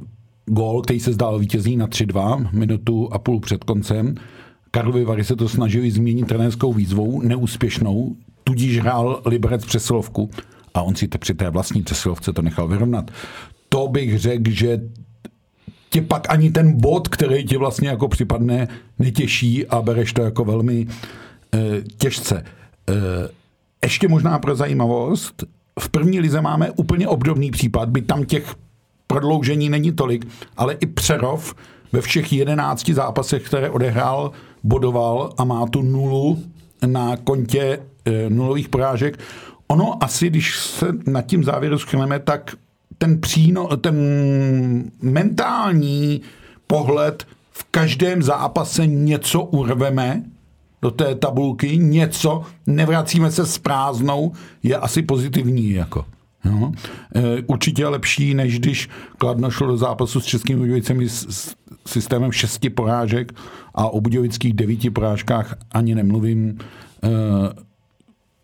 gól, 0.46 0.82
který 0.82 1.00
se 1.00 1.14
zdál 1.14 1.40
vítězný 1.40 1.78
na 1.78 1.88
3-2, 1.88 2.50
minutu 2.52 3.10
a 3.12 3.20
půl 3.20 3.40
před 3.40 3.64
koncem. 3.64 4.16
Karlovy 4.72 5.06
Vary 5.06 5.24
se 5.24 5.36
to 5.36 5.50
snažili 5.50 5.92
změnit 5.92 6.28
trenérskou 6.28 6.74
výzvou, 6.74 7.22
neúspěšnou, 7.22 8.16
tudíž 8.44 8.80
hrál 8.80 9.22
Liberec 9.26 9.66
přesilovku 9.66 10.30
a 10.74 10.82
on 10.82 10.96
si 10.96 11.08
te 11.08 11.18
při 11.18 11.34
té 11.34 11.50
vlastní 11.50 11.84
přesilovce 11.84 12.34
to 12.34 12.42
nechal 12.42 12.68
vyrovnat. 12.68 13.12
To 13.70 13.88
bych 13.88 14.20
řekl, 14.20 14.52
že 14.52 14.82
tě 15.90 16.02
pak 16.02 16.30
ani 16.30 16.52
ten 16.52 16.82
bod, 16.82 17.08
který 17.08 17.46
ti 17.46 17.58
vlastně 17.58 17.90
jako 17.90 18.08
připadne, 18.08 18.68
netěší 19.00 19.68
a 19.68 19.82
bereš 19.82 20.14
to 20.14 20.22
jako 20.22 20.46
velmi 20.46 20.88
e, 21.54 21.82
těžce. 21.98 22.38
E, 22.38 22.44
ještě 23.84 24.08
možná 24.08 24.40
pro 24.40 24.56
zajímavost, 24.56 25.44
v 25.80 25.90
první 25.90 26.20
lize 26.20 26.42
máme 26.42 26.72
úplně 26.72 27.08
obdobný 27.08 27.52
případ, 27.52 27.90
by 27.90 28.02
tam 28.02 28.26
těch 28.26 28.56
prodloužení 29.08 29.70
není 29.70 29.92
tolik, 29.92 30.28
ale 30.58 30.74
i 30.74 30.86
Přerov 30.86 31.56
ve 31.92 32.02
všech 32.02 32.34
jedenácti 32.34 32.94
zápasech, 32.94 33.44
které 33.44 33.70
odehrál, 33.70 34.32
bodoval 34.64 35.34
a 35.38 35.44
má 35.44 35.68
tu 35.68 35.82
nulu 35.82 36.44
na 36.86 37.18
kontě 37.18 37.80
e, 38.06 38.30
nulových 38.30 38.70
porážek. 38.70 39.20
Ono 39.72 40.04
asi, 40.04 40.30
když 40.30 40.60
se 40.60 40.86
nad 41.08 41.22
tím 41.22 41.44
závěru 41.44 41.78
schrneme, 41.78 42.20
tak 42.20 42.56
ten 42.98 43.22
příno, 43.22 43.78
ten 43.78 43.96
mentální 45.02 46.22
pohled 46.68 47.28
v 47.52 47.64
každém 47.72 48.24
zápase 48.24 48.88
něco 48.88 49.42
urveme 49.42 50.24
do 50.82 50.92
té 50.92 51.16
tabulky, 51.16 51.78
něco, 51.78 52.44
nevracíme 52.68 53.32
se 53.32 53.46
s 53.46 53.58
prázdnou, 53.58 54.32
je 54.64 54.78
asi 54.78 55.02
pozitivní. 55.02 55.72
Jako. 55.72 56.06
Jo? 56.46 56.72
E, 57.16 57.42
určitě 57.48 57.88
lepší, 57.88 58.34
než 58.34 58.60
když 58.60 58.90
Kladno 59.18 59.52
šlo 59.52 59.68
do 59.68 59.78
zápasu 59.78 60.20
s 60.20 60.26
Českými 60.26 60.60
Budějovicemi 60.60 61.10
s, 61.10 61.28
s 61.30 61.56
systémem 61.88 62.32
šesti 62.32 62.70
porážek 62.70 63.34
a 63.76 63.88
o 63.90 64.02
budějovických 64.02 64.54
devíti 64.54 64.90
porážkách 64.90 65.56
ani 65.72 65.96
nemluvím. 65.96 66.58
E, 67.04 67.71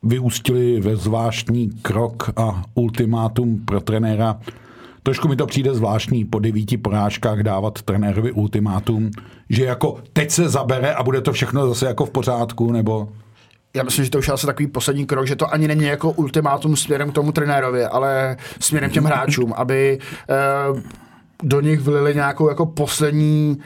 vyústili 0.03 0.81
ve 0.81 0.95
zvláštní 0.95 1.69
krok 1.81 2.29
a 2.35 2.63
ultimátum 2.73 3.65
pro 3.65 3.81
trenéra. 3.81 4.39
Trošku 5.03 5.27
mi 5.27 5.35
to 5.35 5.45
přijde 5.47 5.73
zvláštní 5.73 6.25
po 6.25 6.39
devíti 6.39 6.77
porážkách 6.77 7.39
dávat 7.39 7.81
trenérovi 7.81 8.31
ultimátum, 8.31 9.11
že 9.49 9.63
jako 9.63 9.97
teď 10.13 10.31
se 10.31 10.49
zabere 10.49 10.93
a 10.93 11.03
bude 11.03 11.21
to 11.21 11.33
všechno 11.33 11.67
zase 11.67 11.85
jako 11.85 12.05
v 12.05 12.09
pořádku, 12.11 12.71
nebo... 12.71 13.09
Já 13.75 13.83
myslím, 13.83 14.05
že 14.05 14.11
to 14.11 14.19
už 14.19 14.27
je 14.27 14.33
asi 14.33 14.45
takový 14.45 14.67
poslední 14.67 15.05
krok, 15.05 15.27
že 15.27 15.35
to 15.35 15.53
ani 15.53 15.67
není 15.67 15.83
jako 15.83 16.11
ultimátum 16.11 16.75
směrem 16.75 17.11
k 17.11 17.13
tomu 17.13 17.31
trenérovi, 17.31 17.85
ale 17.85 18.37
směrem 18.59 18.89
k 18.89 18.93
těm 18.93 19.03
hráčům, 19.03 19.53
aby 19.57 19.99
uh, 20.73 20.79
do 21.43 21.61
nich 21.61 21.79
vlili 21.79 22.15
nějakou 22.15 22.49
jako 22.49 22.65
poslední 22.65 23.57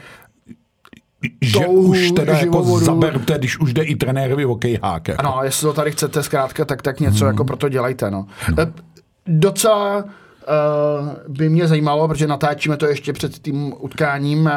že 1.40 1.52
touhu, 1.52 1.88
už 1.88 2.12
teda 2.12 2.38
jako 2.38 2.78
zaberte, 2.78 3.38
když 3.38 3.60
už 3.60 3.72
jde 3.72 3.82
i 3.82 3.96
trenérovi 3.96 4.44
hokejhák. 4.44 5.08
Jako. 5.08 5.20
Ano, 5.20 5.40
jestli 5.42 5.66
to 5.66 5.72
tady 5.72 5.90
chcete 5.90 6.22
zkrátka, 6.22 6.64
tak, 6.64 6.82
tak 6.82 7.00
něco 7.00 7.26
jako 7.26 7.44
pro 7.44 7.56
to 7.56 7.68
dělejte. 7.68 8.10
No. 8.10 8.26
No. 8.56 8.66
Docela 9.26 9.96
uh, 9.96 10.08
by 11.28 11.48
mě 11.48 11.68
zajímalo, 11.68 12.08
protože 12.08 12.26
natáčíme 12.26 12.76
to 12.76 12.86
ještě 12.86 13.12
před 13.12 13.38
tím 13.38 13.74
utkáním 13.78 14.40
uh, 14.44 14.50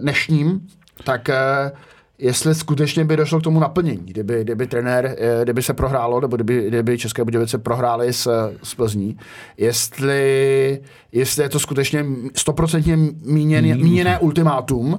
dnešním, 0.00 0.60
tak 1.04 1.28
uh, 1.28 1.78
jestli 2.18 2.54
skutečně 2.54 3.04
by 3.04 3.16
došlo 3.16 3.40
k 3.40 3.42
tomu 3.42 3.60
naplnění, 3.60 4.06
kdyby, 4.06 4.44
kdyby 4.44 4.66
trenér, 4.66 5.16
kdyby 5.42 5.62
se 5.62 5.74
prohrálo, 5.74 6.20
nebo 6.20 6.36
kdyby, 6.36 6.68
kdyby 6.68 6.98
České 6.98 7.24
Budějovice 7.24 7.58
prohrály 7.58 8.12
s, 8.12 8.52
s 8.62 8.74
Plzní, 8.74 9.18
jestli, 9.56 10.80
jestli 11.12 11.42
je 11.42 11.48
to 11.48 11.58
skutečně 11.58 12.06
stoprocentně 12.34 12.96
míněné, 13.24 13.74
míněné 13.74 14.18
ultimátum, 14.18 14.98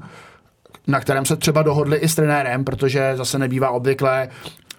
na 0.88 1.00
kterém 1.00 1.26
se 1.26 1.36
třeba 1.36 1.62
dohodli 1.62 1.98
i 1.98 2.08
s 2.10 2.16
trenérem, 2.16 2.64
protože 2.64 3.12
zase 3.16 3.40
nebývá 3.40 3.70
obvyklé, 3.70 4.30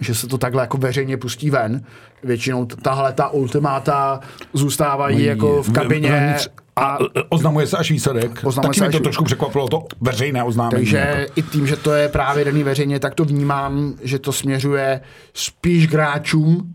že 0.00 0.14
se 0.14 0.26
to 0.26 0.38
takhle 0.38 0.62
jako 0.62 0.76
veřejně 0.76 1.16
pustí 1.16 1.50
ven. 1.50 1.82
Většinou 2.24 2.64
tahle 2.66 3.12
ta 3.12 3.28
ultimáta 3.28 4.20
zůstávají 4.52 5.24
jako 5.24 5.62
v 5.62 5.72
kabině 5.72 6.36
a 6.76 6.80
a 6.80 6.98
oznamuje 7.28 7.66
se 7.66 7.76
až 7.76 7.90
výsledek. 7.90 8.30
Oznamuje 8.44 8.68
Taky 8.68 8.78
se 8.78 8.84
mě 8.84 8.92
to 8.92 8.98
až- 8.98 9.02
trošku 9.02 9.24
překvapilo, 9.24 9.68
to 9.68 9.84
veřejné 10.00 10.44
oznámení. 10.44 10.76
takže 10.76 10.96
jako. 10.96 11.32
i 11.36 11.42
tím, 11.42 11.66
že 11.66 11.76
to 11.76 11.92
je 11.92 12.08
právě 12.08 12.44
daný 12.44 12.62
veřejně, 12.62 13.00
tak 13.00 13.14
to 13.14 13.24
vnímám, 13.24 13.94
že 14.02 14.18
to 14.18 14.32
směřuje 14.32 15.00
spíš 15.34 15.86
k 15.86 15.92
hráčům, 15.92 16.74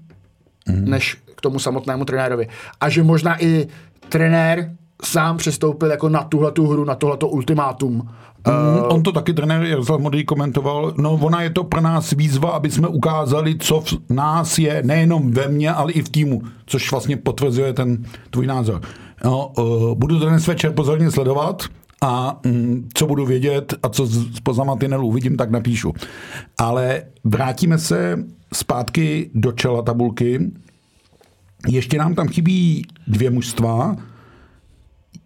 Mhm. 0.68 0.90
než 0.90 1.18
k 1.36 1.42
tomu 1.42 1.60
samotnému 1.60 2.06
trenérovi. 2.06 2.48
A 2.82 2.90
že 2.90 3.04
možná 3.04 3.44
i 3.44 3.68
trenér 4.10 4.72
sám 5.06 5.38
přistoupil 5.38 5.92
jako 5.92 6.10
na 6.10 6.24
tuhle 6.24 6.52
tu 6.52 6.68
hru, 6.68 6.86
na 6.86 6.96
tohleto 6.96 7.28
ultimátum. 7.28 8.10
Mm, 8.48 8.84
On 8.88 9.04
to 9.04 9.12
taky 9.12 9.34
trenér 9.34 9.64
Jaroslav 9.64 10.00
Modrý 10.00 10.26
komentoval. 10.26 10.94
No 10.98 11.14
ona 11.14 11.42
je 11.42 11.50
to 11.50 11.64
pro 11.64 11.82
nás 11.82 12.12
výzva, 12.12 12.50
aby 12.50 12.72
jsme 12.72 12.88
ukázali, 12.88 13.58
co 13.58 13.82
v 13.82 13.94
nás 14.10 14.60
je, 14.60 14.84
nejenom 14.86 15.32
ve 15.32 15.48
mně, 15.48 15.72
ale 15.72 15.92
i 15.92 16.02
v 16.02 16.10
týmu, 16.10 16.42
což 16.66 16.92
vlastně 16.92 17.18
potvrzuje 17.18 17.74
ten 17.74 18.06
tvůj 18.30 18.48
názor. 18.48 18.82
No, 19.24 19.52
uh, 19.58 19.96
budu 19.96 20.20
to 20.20 20.30
dnes 20.30 20.48
večer 20.48 20.72
pozorně 20.72 21.12
sledovat 21.12 21.64
a 22.02 22.40
mm, 22.46 22.90
co 22.94 23.08
budu 23.08 23.26
vědět 23.26 23.74
a 23.84 23.90
co 23.90 24.06
z, 24.06 24.36
z 24.36 24.40
poznamatynelu 24.40 25.08
uvidím, 25.08 25.38
tak 25.38 25.52
napíšu. 25.52 25.94
Ale 26.58 27.04
vrátíme 27.24 27.78
se 27.78 28.24
zpátky 28.54 29.30
do 29.34 29.52
čela 29.52 29.82
tabulky. 29.82 30.52
Ještě 31.68 31.98
nám 31.98 32.16
tam 32.16 32.28
chybí 32.28 32.86
dvě 33.08 33.30
mužstva. 33.30 33.96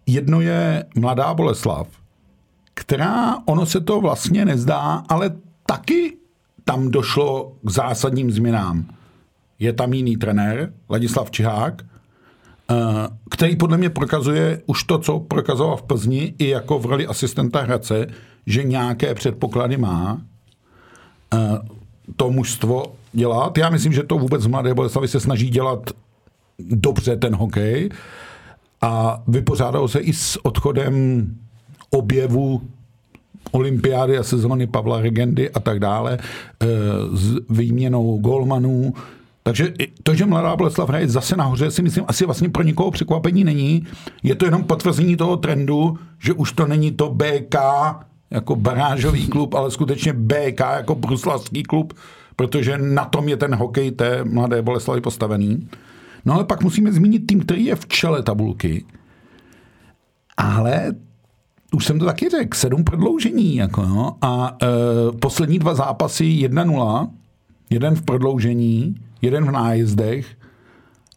Jedno 0.08 0.40
je 0.40 0.84
Mladá 0.96 1.34
Boleslav, 1.34 1.88
která, 2.74 3.36
ono 3.44 3.66
se 3.66 3.80
to 3.80 4.00
vlastně 4.00 4.44
nezdá, 4.44 5.04
ale 5.08 5.30
taky 5.66 6.16
tam 6.64 6.90
došlo 6.90 7.52
k 7.62 7.70
zásadním 7.70 8.30
změnám. 8.30 8.86
Je 9.58 9.72
tam 9.72 9.92
jiný 9.92 10.16
trenér, 10.16 10.72
Ladislav 10.90 11.30
Čihák, 11.30 11.82
eh, 11.82 12.74
který 13.30 13.56
podle 13.56 13.78
mě 13.78 13.90
prokazuje 13.90 14.62
už 14.66 14.84
to, 14.84 14.98
co 14.98 15.20
prokazoval 15.20 15.76
v 15.76 15.82
Plzni 15.82 16.34
i 16.38 16.48
jako 16.48 16.78
v 16.78 16.86
roli 16.86 17.06
asistenta 17.06 17.60
Hradce, 17.60 18.06
že 18.46 18.64
nějaké 18.64 19.14
předpoklady 19.14 19.76
má 19.76 20.22
eh, 21.34 21.38
to 22.16 22.30
mužstvo 22.30 22.84
dělat. 23.12 23.58
Já 23.58 23.70
myslím, 23.70 23.92
že 23.92 24.02
to 24.02 24.18
vůbec 24.18 24.46
v 24.46 24.50
Mladé 24.50 24.74
Boleslavi 24.74 25.08
se 25.08 25.20
snaží 25.20 25.50
dělat 25.50 25.90
dobře 26.58 27.16
ten 27.16 27.34
hokej 27.34 27.90
a 28.80 29.22
vypořádal 29.28 29.88
se 29.88 30.00
i 30.00 30.12
s 30.12 30.44
odchodem 30.44 31.26
objevu 31.90 32.62
olympiády 33.50 34.18
a 34.18 34.22
sezóny 34.22 34.66
Pavla 34.66 35.00
Regendy 35.00 35.50
a 35.50 35.60
tak 35.60 35.80
dále, 35.80 36.18
eh, 36.20 36.66
s 37.12 37.36
výměnou 37.50 38.18
golmanů. 38.18 38.94
Takže 39.42 39.72
to, 40.02 40.14
že 40.14 40.26
Mladá 40.26 40.56
Boleslav 40.56 40.88
hraje 40.88 41.08
zase 41.08 41.36
nahoře, 41.36 41.70
si 41.70 41.82
myslím, 41.82 42.04
asi 42.08 42.24
vlastně 42.24 42.48
pro 42.48 42.62
nikoho 42.62 42.90
překvapení 42.90 43.44
není. 43.44 43.86
Je 44.22 44.34
to 44.34 44.44
jenom 44.44 44.64
potvrzení 44.64 45.16
toho 45.16 45.36
trendu, 45.36 45.98
že 46.18 46.32
už 46.32 46.52
to 46.52 46.66
není 46.66 46.92
to 46.92 47.10
BK 47.10 47.56
jako 48.30 48.56
barážový 48.56 49.26
klub, 49.28 49.54
ale 49.54 49.70
skutečně 49.70 50.12
BK 50.12 50.60
jako 50.60 50.94
bruslavský 50.94 51.62
klub, 51.62 51.92
protože 52.36 52.78
na 52.78 53.04
tom 53.04 53.28
je 53.28 53.36
ten 53.36 53.54
hokej 53.54 53.90
té 53.90 54.24
Mladé 54.24 54.62
Boleslavy 54.62 55.00
postavený. 55.00 55.68
No 56.24 56.34
ale 56.34 56.44
pak 56.44 56.62
musíme 56.62 56.92
zmínit 56.92 57.26
tým, 57.26 57.40
který 57.40 57.64
je 57.64 57.76
v 57.76 57.86
čele 57.86 58.22
tabulky, 58.22 58.84
ale 60.36 60.92
už 61.72 61.84
jsem 61.84 61.98
to 61.98 62.04
taky 62.04 62.28
řekl, 62.28 62.56
sedm 62.56 62.84
prodloužení. 62.84 63.56
Jako, 63.56 63.82
no. 63.82 64.16
A 64.22 64.56
e, 64.62 64.66
poslední 65.18 65.58
dva 65.58 65.74
zápasy 65.74 66.24
1-0 66.24 67.08
jeden 67.70 67.94
v 67.94 68.02
prodloužení, 68.02 68.94
jeden 69.22 69.44
v 69.44 69.50
nájezdech, 69.50 70.36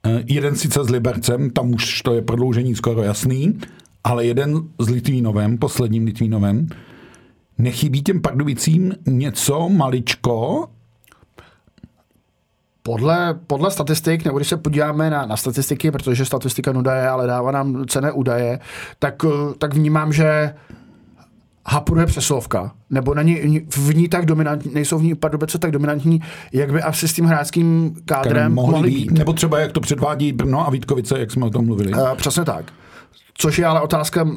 eh, 0.06 0.24
jeden 0.26 0.56
sice 0.56 0.84
s 0.84 0.90
Libercem, 0.90 1.50
tam 1.50 1.74
už 1.74 2.02
to 2.02 2.14
je 2.14 2.22
prodloužení 2.22 2.76
skoro 2.76 3.04
jasný, 3.04 3.60
ale 4.04 4.26
jeden 4.26 4.62
s 4.80 4.90
Litvínovem, 4.90 5.58
posledním 5.58 6.06
Litvínovem. 6.06 6.68
Nechybí 7.58 8.02
těm 8.04 8.22
Pardubicím 8.22 8.94
něco 9.08 9.70
maličko, 9.70 10.68
Podle, 12.84 13.40
podle 13.48 13.72
statistik, 13.72 14.26
nebo 14.26 14.38
když 14.38 14.48
se 14.48 14.58
podíváme 14.58 15.10
na, 15.10 15.26
na 15.26 15.38
statistiky, 15.38 15.92
protože 15.92 16.26
statistika 16.26 16.72
nuda 16.72 16.96
je, 16.96 17.10
ale 17.10 17.28
dává 17.28 17.52
nám 17.52 17.86
cené 17.86 18.12
údaje, 18.12 18.60
tak, 19.00 19.16
eh, 19.26 19.54
tak 19.58 19.74
vnímám, 19.74 20.14
že 20.14 20.54
hapuruje 21.68 22.06
přeslovka, 22.06 22.72
nebo 22.90 23.14
není 23.14 23.66
v 23.70 23.96
ní 23.96 24.08
tak 24.08 24.26
dominantní, 24.26 24.74
nejsou 24.74 24.98
v 24.98 25.04
ní 25.04 25.16
Pardubice 25.16 25.58
tak 25.58 25.72
dominantní, 25.72 26.22
jak 26.54 26.72
by 26.72 26.82
asi 26.82 27.08
s 27.08 27.14
tím 27.14 27.26
hráčským 27.26 27.96
kádrem 28.06 28.54
mohli, 28.54 28.72
mohli 28.72 28.90
být. 28.90 29.12
Nebo 29.12 29.34
třeba 29.34 29.60
jak 29.60 29.72
to 29.72 29.80
předvádí 29.80 30.34
Brno 30.34 30.68
a 30.68 30.70
Vítkovice, 30.70 31.20
jak 31.20 31.32
jsme 31.32 31.46
o 31.46 31.50
tom 31.50 31.66
mluvili. 31.66 31.94
Uh, 31.94 32.16
přesně 32.16 32.46
tak. 32.46 32.66
Což 33.34 33.60
je 33.60 33.66
ale 33.66 33.82
otázka 33.82 34.28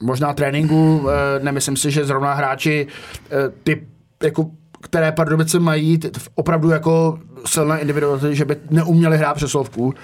možná 0.00 0.32
tréninku, 0.32 0.98
uh, 0.98 1.10
nemyslím 1.42 1.76
si, 1.76 1.90
že 1.90 2.04
zrovna 2.04 2.34
hráči 2.34 2.86
uh, 2.86 3.38
ty 3.62 3.86
jako 4.22 4.50
které 4.82 5.12
Pardubice 5.12 5.58
mají 5.58 6.00
opravdu 6.34 6.70
jako 6.70 7.18
silné 7.46 7.80
individuality, 7.80 8.36
že 8.36 8.44
by 8.44 8.56
neuměli 8.70 9.18
hrát 9.18 9.34
přeslovku. 9.34 9.84
Uh, 9.84 9.94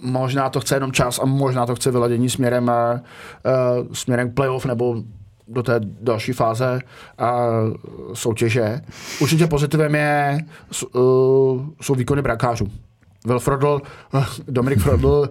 možná 0.00 0.50
to 0.50 0.60
chce 0.60 0.76
jenom 0.76 0.92
čas 0.92 1.18
a 1.22 1.24
možná 1.24 1.66
to 1.66 1.74
chce 1.74 1.90
vyladění 1.90 2.30
směrem, 2.30 2.70
uh, 2.70 3.86
směrem 3.92 4.30
k 4.30 4.34
playoff 4.34 4.66
nebo 4.66 5.02
do 5.48 5.62
té 5.62 5.80
další 5.80 6.32
fáze 6.32 6.80
a 7.18 7.48
soutěže. 8.14 8.80
Určitě 9.20 9.46
pozitivem 9.46 9.94
je, 9.94 10.38
uh, 10.94 11.00
jsou 11.80 11.94
výkony 11.94 12.22
brankářů. 12.22 12.68
Will 13.26 13.40
Frodl, 13.40 13.80
Dominik 14.48 14.80
Frodl 14.80 15.28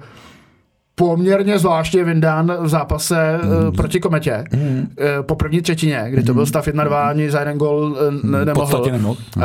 poměrně 1.01 1.59
zvláštně 1.59 2.03
vyndán 2.03 2.57
v 2.59 2.67
zápase 2.67 3.39
mm. 3.43 3.71
proti 3.71 3.99
Kometě 3.99 4.43
mm. 4.53 4.87
po 5.21 5.35
první 5.35 5.61
třetině, 5.61 6.05
kdy 6.09 6.23
to 6.23 6.33
byl 6.33 6.45
stav 6.45 6.67
1-2, 6.67 7.07
ani 7.07 7.31
za 7.31 7.39
jeden 7.39 7.57
gol 7.57 7.97
ne- 8.23 8.45
nemohl. 8.45 8.91
nemohl. 8.91 9.17
Uh, 9.37 9.43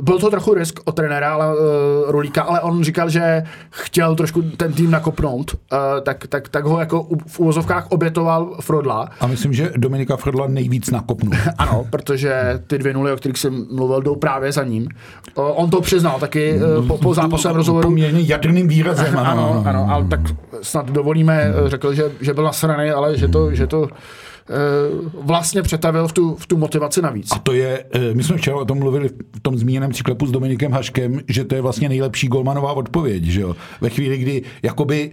byl 0.00 0.18
to 0.18 0.30
trochu 0.30 0.54
risk 0.54 0.80
od 0.84 0.92
trenéra 0.92 1.34
ale, 1.34 1.54
uh, 1.54 1.60
Rulíka, 2.08 2.42
ale 2.42 2.60
on 2.60 2.84
říkal, 2.84 3.08
že 3.08 3.42
chtěl 3.70 4.14
trošku 4.14 4.42
ten 4.42 4.72
tým 4.72 4.90
nakopnout, 4.90 5.54
uh, 5.54 5.78
tak, 6.02 6.26
tak, 6.26 6.48
tak 6.48 6.64
ho 6.64 6.80
jako 6.80 7.06
v 7.26 7.40
úvozovkách 7.40 7.86
obětoval 7.90 8.56
Frodla. 8.60 9.08
A 9.20 9.26
myslím, 9.26 9.52
že 9.52 9.72
Dominika 9.76 10.16
Frodla 10.16 10.46
nejvíc 10.46 10.90
nakopnul. 10.90 11.32
ano, 11.58 11.86
protože 11.90 12.60
ty 12.66 12.78
dvě 12.78 12.94
nuly, 12.94 13.12
o 13.12 13.16
kterých 13.16 13.38
jsem 13.38 13.66
mluvil, 13.72 14.02
jdou 14.02 14.16
právě 14.16 14.52
za 14.52 14.64
ním. 14.64 14.88
Uh, 15.34 15.44
on 15.54 15.70
to 15.70 15.80
přiznal 15.80 16.20
taky 16.20 16.60
uh, 16.78 16.86
po, 16.86 16.98
po 16.98 17.14
zápasovém 17.14 17.56
rozhovoru. 17.56 17.88
Poměrně 17.88 18.20
jadrným 18.20 18.68
výrazem. 18.68 19.14
Ano, 19.24 19.50
ano, 19.50 19.62
ano, 19.66 19.86
ale 19.90 20.04
tak 20.04 20.20
snad 20.62 20.90
dovolíme, 20.90 21.52
řekl, 21.66 21.94
že, 21.94 22.12
že 22.20 22.34
byl 22.34 22.44
nasraný, 22.44 22.90
ale 22.90 23.18
že 23.18 23.28
to, 23.28 23.54
že 23.54 23.66
to 23.66 23.88
vlastně 25.20 25.62
přetavil 25.62 26.08
v 26.08 26.12
tu, 26.12 26.34
v 26.34 26.46
tu 26.46 26.56
motivaci 26.56 27.02
navíc. 27.02 27.28
A 27.32 27.38
to 27.38 27.52
je, 27.52 27.84
eh, 27.94 28.14
my 28.14 28.22
jsme 28.22 28.36
včera 28.36 28.56
o 28.56 28.64
tom 28.64 28.78
mluvili 28.78 29.08
v 29.36 29.40
tom 29.42 29.58
zmíněném 29.58 29.90
příklepu 29.90 30.26
s 30.26 30.30
Dominikem 30.30 30.72
Haškem, 30.72 31.20
že 31.28 31.44
to 31.44 31.54
je 31.54 31.60
vlastně 31.60 31.88
nejlepší 31.88 32.28
golmanová 32.28 32.72
odpověď, 32.72 33.24
že 33.24 33.40
jo? 33.40 33.56
Ve 33.80 33.90
chvíli, 33.90 34.18
kdy 34.18 34.42
jakoby 34.62 35.10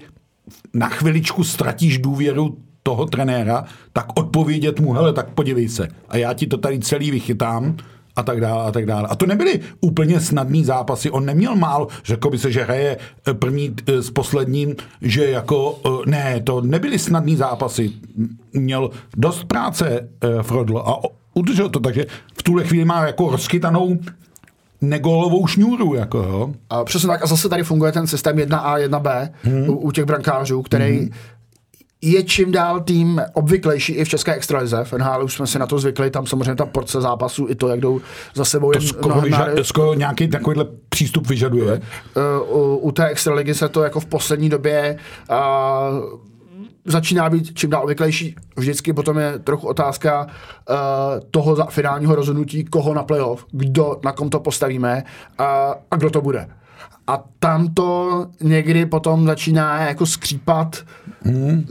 na 0.73 0.89
chviličku 0.89 1.43
ztratíš 1.43 1.97
důvěru 1.97 2.57
toho 2.83 3.05
trenéra, 3.05 3.63
tak 3.93 4.05
odpovědět 4.19 4.79
mu, 4.79 4.93
hele, 4.93 5.13
tak 5.13 5.29
podívej 5.29 5.69
se. 5.69 5.87
A 6.09 6.17
já 6.17 6.33
ti 6.33 6.47
to 6.47 6.57
tady 6.57 6.79
celý 6.79 7.11
vychytám 7.11 7.77
a 8.15 8.23
tak 8.23 8.41
dále 8.41 8.63
a 8.63 8.71
tak 8.71 8.85
dále. 8.85 9.07
A 9.11 9.15
to 9.15 9.25
nebyly 9.25 9.59
úplně 9.81 10.19
snadný 10.19 10.65
zápasy. 10.65 11.11
On 11.11 11.25
neměl 11.25 11.55
málo, 11.55 11.87
řekl 12.05 12.29
by 12.29 12.37
se, 12.37 12.51
že 12.51 12.63
hraje 12.63 12.97
eh, 13.27 13.33
první 13.33 13.75
s 13.87 14.11
posledním, 14.11 14.75
že 15.01 15.29
jako 15.29 15.79
ne, 16.05 16.41
to 16.43 16.61
nebyly 16.61 16.99
snadný 16.99 17.35
zápasy. 17.35 17.91
Měl 18.53 18.89
dost 19.17 19.43
práce 19.43 20.09
Frodl 20.41 20.77
a 20.77 20.95
udržel 21.33 21.69
to, 21.69 21.79
takže 21.79 22.05
v 22.37 22.43
tuhle 22.43 22.63
chvíli 22.63 22.85
má 22.85 23.05
jako 23.05 23.29
rozkytanou 23.29 23.97
nególovou 24.81 25.47
šňůru. 25.47 25.95
Jako, 25.95 26.17
jo. 26.17 26.53
A 26.69 26.83
přesně 26.83 27.07
tak. 27.07 27.23
A 27.23 27.27
zase 27.27 27.49
tady 27.49 27.63
funguje 27.63 27.91
ten 27.91 28.07
systém 28.07 28.37
1A, 28.37 28.87
1B 28.87 29.29
hmm. 29.43 29.69
u, 29.69 29.73
u 29.73 29.91
těch 29.91 30.05
brankářů, 30.05 30.61
který 30.61 30.97
hmm 30.97 31.09
je 32.01 32.23
čím 32.23 32.51
dál 32.51 32.79
tým 32.79 33.21
obvyklejší 33.33 33.93
i 33.93 34.05
v 34.05 34.09
české 34.09 34.33
extralize. 34.35 34.83
V 34.83 34.93
NHL 34.93 35.23
už 35.23 35.33
jsme 35.33 35.47
si 35.47 35.59
na 35.59 35.65
to 35.65 35.79
zvykli, 35.79 36.09
tam 36.09 36.27
samozřejmě 36.27 36.55
ta 36.55 36.65
porce 36.65 37.01
zápasů 37.01 37.47
i 37.49 37.55
to, 37.55 37.67
jak 37.67 37.79
jdou 37.79 38.01
za 38.33 38.45
sebou. 38.45 38.71
To 38.71 38.81
skoro, 38.81 39.15
vyža- 39.15 39.61
skoro 39.61 39.93
nějaký 39.93 40.27
takovýhle 40.27 40.65
přístup 40.89 41.27
vyžaduje. 41.27 41.81
Uh, 42.49 42.57
u, 42.57 42.77
u 42.77 42.91
té 42.91 43.07
extraligy 43.07 43.53
se 43.53 43.69
to 43.69 43.83
jako 43.83 43.99
v 43.99 44.05
poslední 44.05 44.49
době 44.49 44.97
uh, 45.29 46.19
začíná 46.85 47.29
být 47.29 47.53
čím 47.53 47.69
dál 47.69 47.83
obvyklejší. 47.83 48.35
Vždycky 48.55 48.93
potom 48.93 49.17
je 49.17 49.39
trochu 49.39 49.67
otázka 49.67 50.25
uh, 50.25 50.75
toho 51.31 51.55
za 51.55 51.65
finálního 51.65 52.15
rozhodnutí, 52.15 52.65
koho 52.65 52.93
na 52.93 53.03
playoff, 53.03 53.45
kdo, 53.51 53.99
na 54.03 54.11
kom 54.11 54.29
to 54.29 54.39
postavíme 54.39 55.03
uh, 55.39 55.45
a 55.91 55.95
kdo 55.95 56.09
to 56.09 56.21
bude. 56.21 56.47
A 57.07 57.23
tam 57.39 57.73
to 57.73 58.27
někdy 58.41 58.85
potom 58.85 59.25
začíná 59.25 59.81
jako 59.81 60.05
skřípat. 60.05 60.83
Hmm 61.21 61.65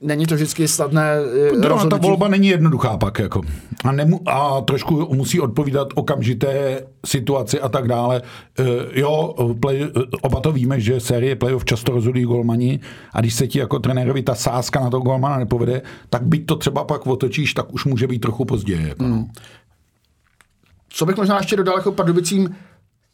není 0.00 0.26
to 0.26 0.34
vždycky 0.34 0.68
snadné 0.68 1.12
eh, 1.12 1.68
rozhodnutí. 1.68 1.88
Ta 1.88 2.08
volba 2.08 2.28
není 2.28 2.48
jednoduchá 2.48 2.96
pak. 2.96 3.18
Jako. 3.18 3.40
A, 3.84 3.92
nemu, 3.92 4.28
a 4.28 4.60
trošku 4.60 5.14
musí 5.14 5.40
odpovídat 5.40 5.88
okamžité 5.94 6.82
situaci 7.06 7.60
a 7.60 7.68
tak 7.68 7.88
dále. 7.88 8.22
Uh, 8.60 8.66
jo, 8.92 9.34
play, 9.60 9.82
uh, 9.82 10.02
oba 10.22 10.40
to 10.40 10.52
víme, 10.52 10.80
že 10.80 11.00
série 11.00 11.36
playoff 11.36 11.64
často 11.64 11.92
rozhodují 11.92 12.24
golmani 12.24 12.80
a 13.12 13.20
když 13.20 13.34
se 13.34 13.46
ti 13.46 13.58
jako 13.58 13.78
trenérovi 13.78 14.22
ta 14.22 14.34
sázka 14.34 14.80
na 14.80 14.90
to 14.90 14.98
golmana 14.98 15.38
nepovede, 15.38 15.82
tak 16.10 16.22
byť 16.22 16.46
to 16.46 16.56
třeba 16.56 16.84
pak 16.84 17.06
otočíš, 17.06 17.54
tak 17.54 17.74
už 17.74 17.84
může 17.84 18.06
být 18.06 18.18
trochu 18.18 18.44
později. 18.44 18.88
Jako. 18.88 19.04
Hmm. 19.04 19.26
Co 20.88 21.06
bych 21.06 21.16
možná 21.16 21.36
ještě 21.36 21.56
dodal 21.56 21.76
jako 21.76 21.92
Pardubicím, 21.92 22.56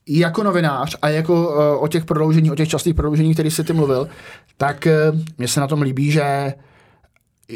jako 0.08 0.42
novinář 0.42 0.96
a 1.02 1.08
jako 1.08 1.48
uh, 1.48 1.84
o 1.84 1.88
těch 1.88 2.04
prodloužení, 2.04 2.50
o 2.50 2.54
těch 2.54 2.68
častých 2.68 2.94
prodloužení, 2.94 3.32
který 3.32 3.50
jsi 3.50 3.64
ty 3.64 3.72
mluvil, 3.72 4.08
tak 4.56 4.88
uh, 5.10 5.18
mně 5.38 5.48
se 5.48 5.60
na 5.60 5.66
tom 5.66 5.82
líbí, 5.82 6.10
že 6.10 6.54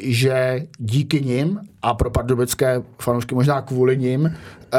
že 0.03 0.67
díky 0.79 1.21
nim 1.21 1.61
a 1.83 1.95
pro 1.95 2.11
pardubické 2.11 2.83
fanoušky 3.03 3.35
možná 3.35 3.63
kvůli 3.63 3.99
nim 3.99 4.27
eh, 4.27 4.79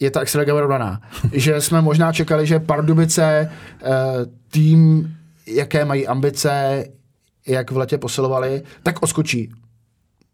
je 0.00 0.10
ta 0.10 0.20
extraliga 0.20 0.54
vyrovnaná. 0.54 1.00
že 1.32 1.60
jsme 1.60 1.82
možná 1.82 2.12
čekali, 2.12 2.46
že 2.46 2.60
Pardubice 2.60 3.50
eh, 3.82 3.90
tým, 4.50 5.10
jaké 5.46 5.84
mají 5.84 6.06
ambice, 6.06 6.84
jak 7.46 7.70
v 7.70 7.76
letě 7.76 7.98
posilovali, 7.98 8.62
tak 8.82 9.02
oskočí 9.02 9.52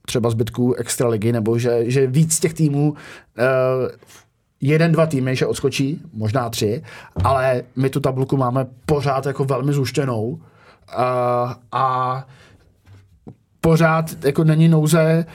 třeba 0.07 0.31
zbytků 0.31 0.75
extraligy, 0.75 1.33
nebo 1.33 1.59
že, 1.59 1.91
že 1.91 2.07
víc 2.07 2.41
těch 2.41 2.55
týmů 2.55 2.95
eh, 3.39 3.45
jeden, 4.61 4.93
dva 4.93 5.07
týmy, 5.07 5.37
že 5.37 5.47
odskočí, 5.47 6.01
možná 6.13 6.51
tři, 6.51 6.83
ale 7.25 7.63
my 7.77 7.91
tu 7.91 8.01
tabulku 8.01 8.37
máme 8.37 8.67
pořád 8.87 9.27
jako 9.27 9.45
velmi 9.45 9.73
zuštěnou 9.73 10.41
a, 10.97 11.57
a 11.73 12.27
pořád 13.61 14.25
jako 14.25 14.45
není 14.45 14.69
nouze 14.69 15.27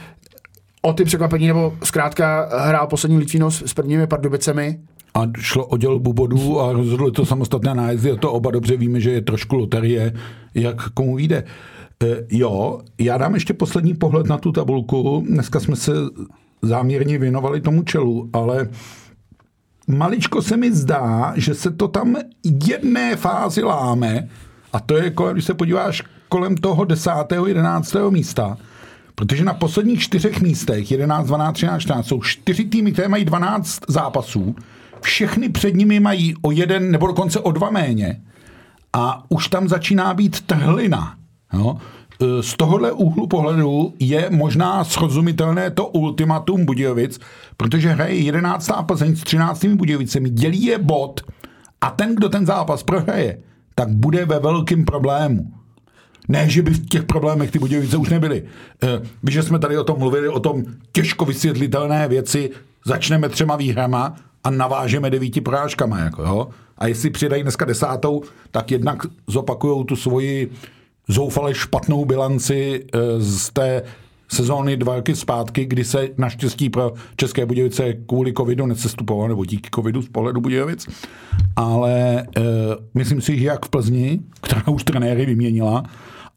o 0.81 0.93
ty 0.93 1.05
překvapení, 1.05 1.47
nebo 1.47 1.73
zkrátka 1.83 2.49
hrál 2.57 2.87
poslední 2.87 3.17
Litvínov 3.17 3.63
s 3.65 3.73
prvními 3.73 4.07
Pardubicemi, 4.07 4.79
a 5.15 5.27
šlo 5.39 5.65
o 5.65 5.77
dělbu 5.77 6.13
bodů 6.13 6.61
a 6.61 6.73
rozhodli 6.73 7.11
to 7.11 7.25
samostatné 7.25 7.75
nájezdy 7.75 8.11
a 8.11 8.15
to 8.15 8.31
oba 8.31 8.51
dobře 8.51 8.77
víme, 8.77 9.01
že 9.01 9.11
je 9.11 9.21
trošku 9.21 9.55
loterie, 9.55 10.13
jak 10.53 10.89
komu 10.89 11.15
vyjde. 11.15 11.43
E, 12.03 12.07
jo, 12.29 12.81
já 12.99 13.17
dám 13.17 13.33
ještě 13.33 13.53
poslední 13.53 13.93
pohled 13.93 14.27
na 14.27 14.37
tu 14.37 14.51
tabulku. 14.51 15.23
Dneska 15.27 15.59
jsme 15.59 15.75
se 15.75 15.91
záměrně 16.61 17.17
věnovali 17.17 17.61
tomu 17.61 17.83
čelu, 17.83 18.29
ale 18.33 18.67
maličko 19.87 20.41
se 20.41 20.57
mi 20.57 20.71
zdá, 20.71 21.33
že 21.35 21.53
se 21.53 21.71
to 21.71 21.87
tam 21.87 22.15
jedné 22.67 23.15
fázi 23.15 23.63
láme 23.63 24.29
a 24.73 24.79
to 24.79 24.97
je, 24.97 25.13
když 25.31 25.45
se 25.45 25.53
podíváš 25.53 26.03
kolem 26.29 26.57
toho 26.57 26.85
10. 26.85 27.11
11. 27.45 27.95
místa, 28.09 28.57
protože 29.15 29.43
na 29.43 29.53
posledních 29.53 29.99
čtyřech 29.99 30.41
místech, 30.41 30.91
11, 30.91 31.27
12, 31.27 31.53
13, 31.53 31.81
14, 31.81 32.07
jsou 32.07 32.21
čtyři 32.21 32.65
týmy, 32.65 32.91
které 32.91 33.07
mají 33.07 33.25
12 33.25 33.79
zápasů, 33.87 34.55
všechny 35.01 35.49
před 35.49 35.75
nimi 35.75 35.99
mají 35.99 36.35
o 36.41 36.51
jeden 36.51 36.91
nebo 36.91 37.07
dokonce 37.07 37.39
o 37.39 37.51
dva 37.51 37.69
méně 37.69 38.21
a 38.93 39.23
už 39.29 39.47
tam 39.47 39.67
začíná 39.67 40.13
být 40.13 40.41
trhlina. 40.41 41.15
Jo? 41.53 41.77
Z 42.41 42.57
tohohle 42.57 42.91
úhlu 42.91 43.27
pohledu 43.27 43.93
je 43.99 44.29
možná 44.29 44.83
srozumitelné 44.83 45.71
to 45.71 45.87
ultimatum 45.87 46.65
Budějovic, 46.65 47.19
protože 47.57 47.89
hraje 47.89 48.15
11. 48.15 48.71
Plzeň 48.85 49.15
s 49.15 49.23
13. 49.23 49.65
Budějovicemi, 49.65 50.29
dělí 50.29 50.63
je 50.63 50.77
bod 50.77 51.21
a 51.81 51.89
ten, 51.89 52.15
kdo 52.15 52.29
ten 52.29 52.45
zápas 52.45 52.83
prohraje, 52.83 53.37
tak 53.75 53.89
bude 53.89 54.25
ve 54.25 54.39
velkém 54.39 54.85
problému. 54.85 55.51
Ne, 56.27 56.49
že 56.49 56.61
by 56.61 56.71
v 56.71 56.85
těch 56.89 57.03
problémech 57.03 57.51
ty 57.51 57.59
Budějovice 57.59 57.97
už 57.97 58.09
nebyly. 58.09 58.43
Eh, 58.83 59.01
víš, 59.23 59.33
že 59.33 59.43
jsme 59.43 59.59
tady 59.59 59.77
o 59.77 59.83
tom 59.83 59.99
mluvili, 59.99 60.29
o 60.29 60.39
tom 60.39 60.63
těžko 60.91 61.25
vysvětlitelné 61.25 62.07
věci, 62.07 62.49
začneme 62.85 63.29
třema 63.29 63.55
výhrama 63.55 64.15
a 64.43 64.49
navážeme 64.49 65.09
devíti 65.09 65.41
porážkama. 65.41 65.99
Jako, 65.99 66.21
jo? 66.23 66.47
A 66.77 66.87
jestli 66.87 67.09
přidají 67.09 67.43
dneska 67.43 67.65
desátou, 67.65 68.21
tak 68.51 68.71
jednak 68.71 68.97
zopakujou 69.27 69.83
tu 69.83 69.95
svoji 69.95 70.51
zoufale 71.07 71.53
špatnou 71.55 72.05
bilanci 72.05 72.85
eh, 72.93 72.99
z 73.19 73.49
té 73.49 73.83
sezóny 74.27 74.77
dva 74.77 74.95
roky 74.95 75.15
zpátky, 75.15 75.65
kdy 75.65 75.83
se 75.83 76.09
naštěstí 76.17 76.69
pro 76.69 76.93
České 77.15 77.45
Budějovice 77.45 77.93
kvůli 77.93 78.33
covidu 78.33 78.65
necestupovalo, 78.65 79.27
nebo 79.27 79.45
díky 79.45 79.69
covidu 79.75 80.01
z 80.01 80.09
pohledu 80.09 80.41
Budějovic. 80.41 80.87
Ale 81.55 82.25
uh, 82.37 82.43
myslím 82.93 83.21
si, 83.21 83.39
že 83.39 83.45
jak 83.45 83.65
v 83.65 83.69
Plzni, 83.69 84.19
která 84.41 84.63
už 84.67 84.83
trenéry 84.83 85.25
vyměnila, 85.25 85.83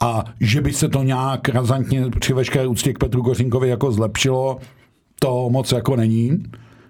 a 0.00 0.24
že 0.40 0.60
by 0.60 0.72
se 0.72 0.88
to 0.88 1.02
nějak 1.02 1.48
razantně 1.48 2.04
při 2.20 2.32
veškeré 2.32 2.66
úctě 2.66 2.92
k 2.92 2.98
Petru 2.98 3.22
Kořínkovi 3.22 3.68
jako 3.68 3.92
zlepšilo, 3.92 4.58
to 5.20 5.50
moc 5.50 5.72
jako 5.72 5.96
není. 5.96 6.42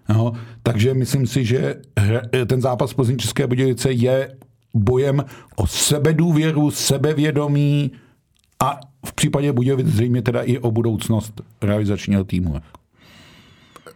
No, 0.09 0.33
takže 0.63 0.95
myslím 0.95 1.27
si, 1.27 1.45
že 1.45 1.75
ten 2.47 2.61
zápas 2.61 2.95
Plzní 2.95 3.17
České 3.17 3.47
Budějovice 3.47 3.93
je 3.93 4.37
bojem 4.79 5.25
o 5.57 5.67
sebedůvěru, 5.67 6.71
sebevědomí 6.71 7.93
a 8.63 8.81
v 9.07 9.13
případě 9.13 9.53
Budějovic 9.53 9.87
zřejmě 9.87 10.23
teda 10.23 10.43
i 10.43 10.59
o 10.59 10.71
budoucnost 10.71 11.41
realizačního 11.63 12.25
týmu. 12.25 12.57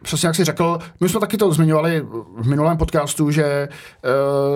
Přesně 0.02 0.26
jak 0.26 0.36
jsi 0.36 0.44
řekl, 0.44 0.78
my 1.00 1.08
jsme 1.08 1.20
taky 1.20 1.36
to 1.36 1.52
zmiňovali 1.52 2.06
v 2.36 2.48
minulém 2.48 2.76
podcastu, 2.76 3.30
že 3.30 3.68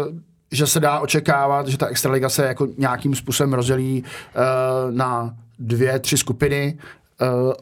uh, 0.08 0.16
že 0.52 0.66
se 0.66 0.80
dá 0.80 1.00
očekávat, 1.00 1.68
že 1.68 1.78
ta 1.78 1.86
extraliga 1.86 2.28
se 2.28 2.46
jako 2.46 2.68
nějakým 2.78 3.14
způsobem 3.14 3.52
rozdělí 3.52 4.02
uh, 4.02 4.94
na 4.94 5.36
dvě, 5.58 5.98
tři 5.98 6.18
skupiny, 6.18 6.78
uh, 7.20 7.52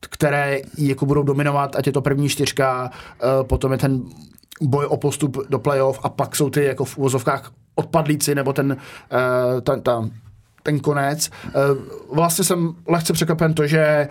které 0.00 0.60
jako 0.78 1.06
budou 1.06 1.22
dominovat, 1.22 1.76
ať 1.76 1.86
je 1.86 1.92
to 1.92 2.00
první 2.00 2.28
čtyřka, 2.28 2.90
potom 3.42 3.72
je 3.72 3.78
ten 3.78 4.02
boj 4.60 4.86
o 4.86 4.96
postup 4.96 5.38
do 5.48 5.58
playoff 5.58 6.00
a 6.02 6.08
pak 6.08 6.36
jsou 6.36 6.50
ty 6.50 6.64
jako 6.64 6.84
v 6.84 6.98
uvozovkách 6.98 7.52
odpadlíci 7.74 8.34
nebo 8.34 8.52
ten, 8.52 8.72
uh, 8.72 9.60
ta, 9.60 9.76
ta, 9.76 10.08
ten 10.62 10.80
konec. 10.80 11.30
Uh, 11.46 12.16
vlastně 12.16 12.44
jsem 12.44 12.74
lehce 12.88 13.12
překvapen 13.12 13.54
to, 13.54 13.66
že, 13.66 14.08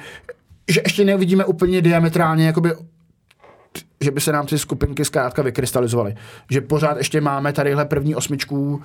že 0.72 0.82
ještě 0.86 1.06
nevidíme 1.06 1.46
úplně 1.46 1.82
diametrálně 1.82 2.48
jakoby 2.48 2.74
že 4.02 4.12
by 4.12 4.22
se 4.22 4.32
nám 4.32 4.46
ty 4.46 4.60
skupinky 4.60 5.06
zkrátka 5.06 5.42
vykrystalizovaly. 5.42 6.16
Že 6.52 6.62
pořád 6.62 6.98
ještě 6.98 7.22
máme 7.22 7.54
tadyhle 7.54 7.86
první 7.86 8.16
osmičku, 8.16 8.82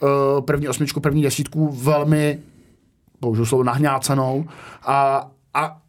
uh, 0.00 0.44
první 0.44 0.68
osmičku, 0.68 1.00
první 1.00 1.22
desítku 1.22 1.68
velmi, 1.68 2.38
bohužel 3.20 3.46
slovo, 3.46 3.64
nahňácanou 3.64 4.44
a, 4.82 5.30
a 5.54 5.80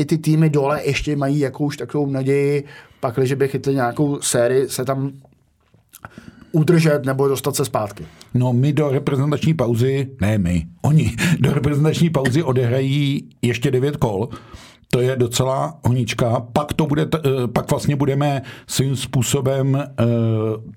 i 0.00 0.04
ty 0.04 0.18
týmy 0.18 0.50
dole 0.50 0.84
ještě 0.84 1.16
mají 1.16 1.38
jakouž 1.38 1.76
takovou 1.76 2.06
naději, 2.06 2.64
pak, 3.00 3.18
že 3.22 3.36
by 3.36 3.48
chytli 3.48 3.74
nějakou 3.74 4.20
sérii, 4.20 4.68
se 4.68 4.84
tam 4.84 5.12
udržet 6.52 7.06
nebo 7.06 7.28
dostat 7.28 7.56
se 7.56 7.64
zpátky. 7.64 8.06
No 8.34 8.52
my 8.52 8.72
do 8.72 8.88
reprezentační 8.88 9.54
pauzy, 9.54 10.08
ne 10.20 10.38
my, 10.38 10.66
oni 10.82 11.16
do 11.38 11.52
reprezentační 11.52 12.10
pauzy 12.10 12.42
odehrají 12.42 13.28
ještě 13.42 13.70
devět 13.70 13.96
kol 13.96 14.28
to 14.92 15.00
je 15.00 15.16
docela 15.16 15.78
honička. 15.86 16.40
Pak 16.52 16.72
to 16.72 16.86
bude, 16.86 17.08
eh, 17.14 17.48
pak 17.52 17.70
vlastně 17.70 17.96
budeme 17.96 18.42
svým 18.66 18.96
způsobem 18.96 19.74
uh, 19.74 20.72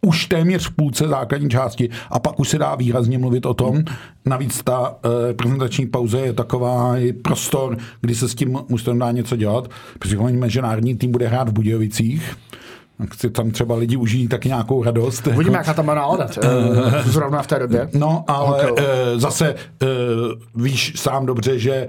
už 0.00 0.26
téměř 0.26 0.68
v 0.68 0.74
půlce 0.76 1.08
základní 1.08 1.50
části 1.50 1.88
a 2.10 2.18
pak 2.18 2.40
už 2.40 2.48
se 2.48 2.58
dá 2.58 2.74
výrazně 2.74 3.18
mluvit 3.18 3.46
o 3.46 3.54
tom. 3.54 3.84
Navíc 4.24 4.62
ta 4.62 4.90
uh, 4.90 4.96
prezentační 5.36 5.86
pauze 5.86 6.20
je 6.20 6.32
taková 6.32 6.94
prostor, 7.22 7.78
kdy 8.00 8.14
se 8.14 8.28
s 8.28 8.34
tím 8.34 8.58
musíme 8.68 8.98
dá 8.98 9.10
něco 9.10 9.36
dělat. 9.36 9.70
Připomeňme, 9.98 10.50
že 10.50 10.62
národní 10.62 10.96
tým 10.96 11.12
bude 11.12 11.28
hrát 11.28 11.48
v 11.48 11.52
Budějovicích 11.52 12.36
si 13.16 13.30
tam 13.30 13.50
třeba 13.50 13.74
lidi 13.76 13.96
užijí 13.96 14.28
tak 14.28 14.44
nějakou 14.44 14.82
radost. 14.82 15.26
Uvidíme, 15.26 15.44
jako... 15.44 15.56
jaká 15.56 15.74
tam 15.74 15.86
má 15.86 15.94
nálada 15.94 16.28
uh, 16.44 17.02
zrovna 17.04 17.42
v 17.42 17.46
té 17.46 17.58
době. 17.58 17.88
No, 18.04 18.24
ale 18.26 18.72
uh, 18.72 18.78
zase 19.16 19.54
uh, 19.54 20.62
víš 20.62 20.92
sám 20.96 21.26
dobře, 21.26 21.58
že 21.58 21.88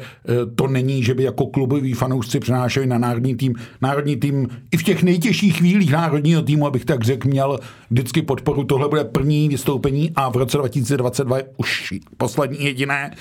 to 0.55 0.67
není, 0.67 1.03
že 1.03 1.13
by 1.13 1.23
jako 1.23 1.45
kluboví 1.45 1.93
fanoušci 1.93 2.39
přenášeli 2.39 2.87
na 2.87 2.97
národní 2.97 3.35
tým. 3.35 3.55
Národní 3.81 4.15
tým 4.15 4.47
i 4.71 4.77
v 4.77 4.83
těch 4.83 5.03
nejtěžších 5.03 5.57
chvílích 5.57 5.91
národního 5.91 6.41
týmu, 6.41 6.67
abych 6.67 6.85
tak 6.85 7.03
řekl, 7.03 7.27
měl 7.27 7.59
vždycky 7.89 8.21
podporu. 8.21 8.63
Tohle 8.63 8.89
bude 8.89 9.03
první 9.03 9.49
vystoupení 9.49 10.11
a 10.15 10.29
v 10.29 10.35
roce 10.35 10.57
2022 10.57 11.37
už 11.57 11.93
poslední 12.17 12.63
jediné 12.63 13.11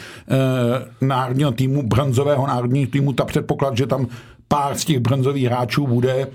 národního 1.00 1.52
týmu, 1.52 1.82
bronzového 1.82 2.46
národního 2.46 2.90
týmu. 2.90 3.12
Ta 3.12 3.24
předpoklad, 3.24 3.76
že 3.76 3.86
tam 3.86 4.06
pár 4.48 4.74
z 4.74 4.84
těch 4.84 4.98
bronzových 4.98 5.46
hráčů 5.46 5.86
bude 5.86 6.26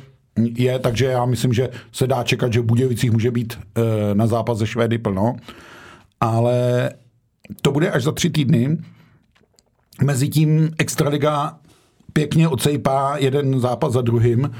je, 0.45 0.79
takže 0.79 1.05
já 1.05 1.25
myslím, 1.25 1.53
že 1.53 1.69
se 1.91 2.07
dá 2.07 2.23
čekat, 2.23 2.53
že 2.53 2.59
v 2.59 2.65
Budějovicích 2.65 3.11
může 3.11 3.31
být 3.31 3.53
e, 3.53 4.15
na 4.15 4.27
zápas 4.27 4.57
ze 4.57 4.67
Švédy 4.67 4.97
plno, 4.97 5.35
ale 6.19 6.89
to 7.61 7.71
bude 7.71 7.91
až 7.91 8.03
za 8.03 8.11
tři 8.11 8.29
týdny. 8.29 8.77
Mezitím 10.03 10.69
Extraliga 10.77 11.59
pěkně 12.13 12.47
odsejpá 12.47 13.17
jeden 13.17 13.59
zápas 13.59 13.93
za 13.93 14.01
druhým, 14.01 14.51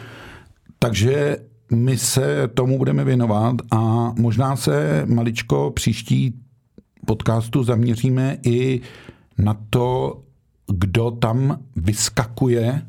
takže 0.80 1.38
my 1.72 1.98
se 1.98 2.48
tomu 2.54 2.78
budeme 2.78 3.04
věnovat 3.04 3.56
a 3.72 4.14
možná 4.20 4.56
se 4.56 5.06
maličko 5.06 5.72
příští 5.72 6.34
podcastu 7.06 7.64
zaměříme 7.64 8.38
i 8.44 8.82
na 9.38 9.58
to, 9.70 10.20
kdo 10.68 11.12
tam 11.12 11.60
vyskakuje 11.76 12.82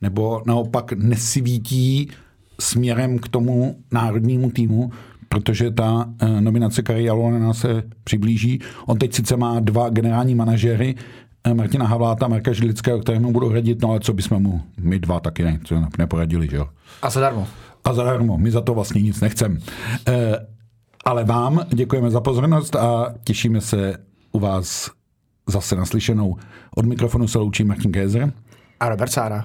nebo 0.00 0.42
naopak 0.46 0.92
nesvítí 0.92 2.10
směrem 2.60 3.18
k 3.18 3.28
tomu 3.28 3.76
národnímu 3.92 4.50
týmu, 4.50 4.90
protože 5.28 5.70
ta 5.70 5.92
uh, 6.22 6.40
nominace 6.40 6.82
Kari 6.82 7.04
Jalonena 7.04 7.54
se 7.54 7.82
přiblíží. 8.04 8.60
On 8.86 8.98
teď 8.98 9.14
sice 9.14 9.36
má 9.36 9.60
dva 9.60 9.88
generální 9.88 10.34
manažery, 10.34 10.94
uh, 11.46 11.54
Martina 11.54 11.86
Havláta 11.86 12.26
a 12.26 12.28
Marka 12.28 12.52
Žilického, 12.52 13.00
kterému 13.00 13.32
budou 13.32 13.52
radit, 13.52 13.82
no 13.82 13.90
ale 13.90 14.00
co 14.00 14.12
bychom 14.12 14.42
mu, 14.42 14.62
my 14.80 14.98
dva 14.98 15.20
taky 15.20 15.42
ne, 15.42 15.60
co 15.64 15.82
neporadili, 15.98 16.48
že 16.50 16.56
jo. 16.56 16.68
A 17.02 17.10
zadarmo. 17.10 17.46
A 17.84 17.94
zadarmo, 17.94 18.38
my 18.38 18.50
za 18.50 18.60
to 18.60 18.74
vlastně 18.74 19.02
nic 19.02 19.20
nechcem. 19.20 19.52
Uh, 19.52 20.14
ale 21.04 21.24
vám 21.24 21.60
děkujeme 21.74 22.10
za 22.10 22.20
pozornost 22.20 22.76
a 22.76 23.14
těšíme 23.24 23.60
se 23.60 23.98
u 24.32 24.38
vás 24.38 24.90
zase 25.46 25.76
naslyšenou. 25.76 26.36
Od 26.76 26.86
mikrofonu 26.86 27.28
se 27.28 27.38
loučí 27.38 27.64
Martin 27.64 27.92
Kézer 27.92 28.32
a 28.80 28.88
Robert 28.88 29.12
Sára. 29.12 29.44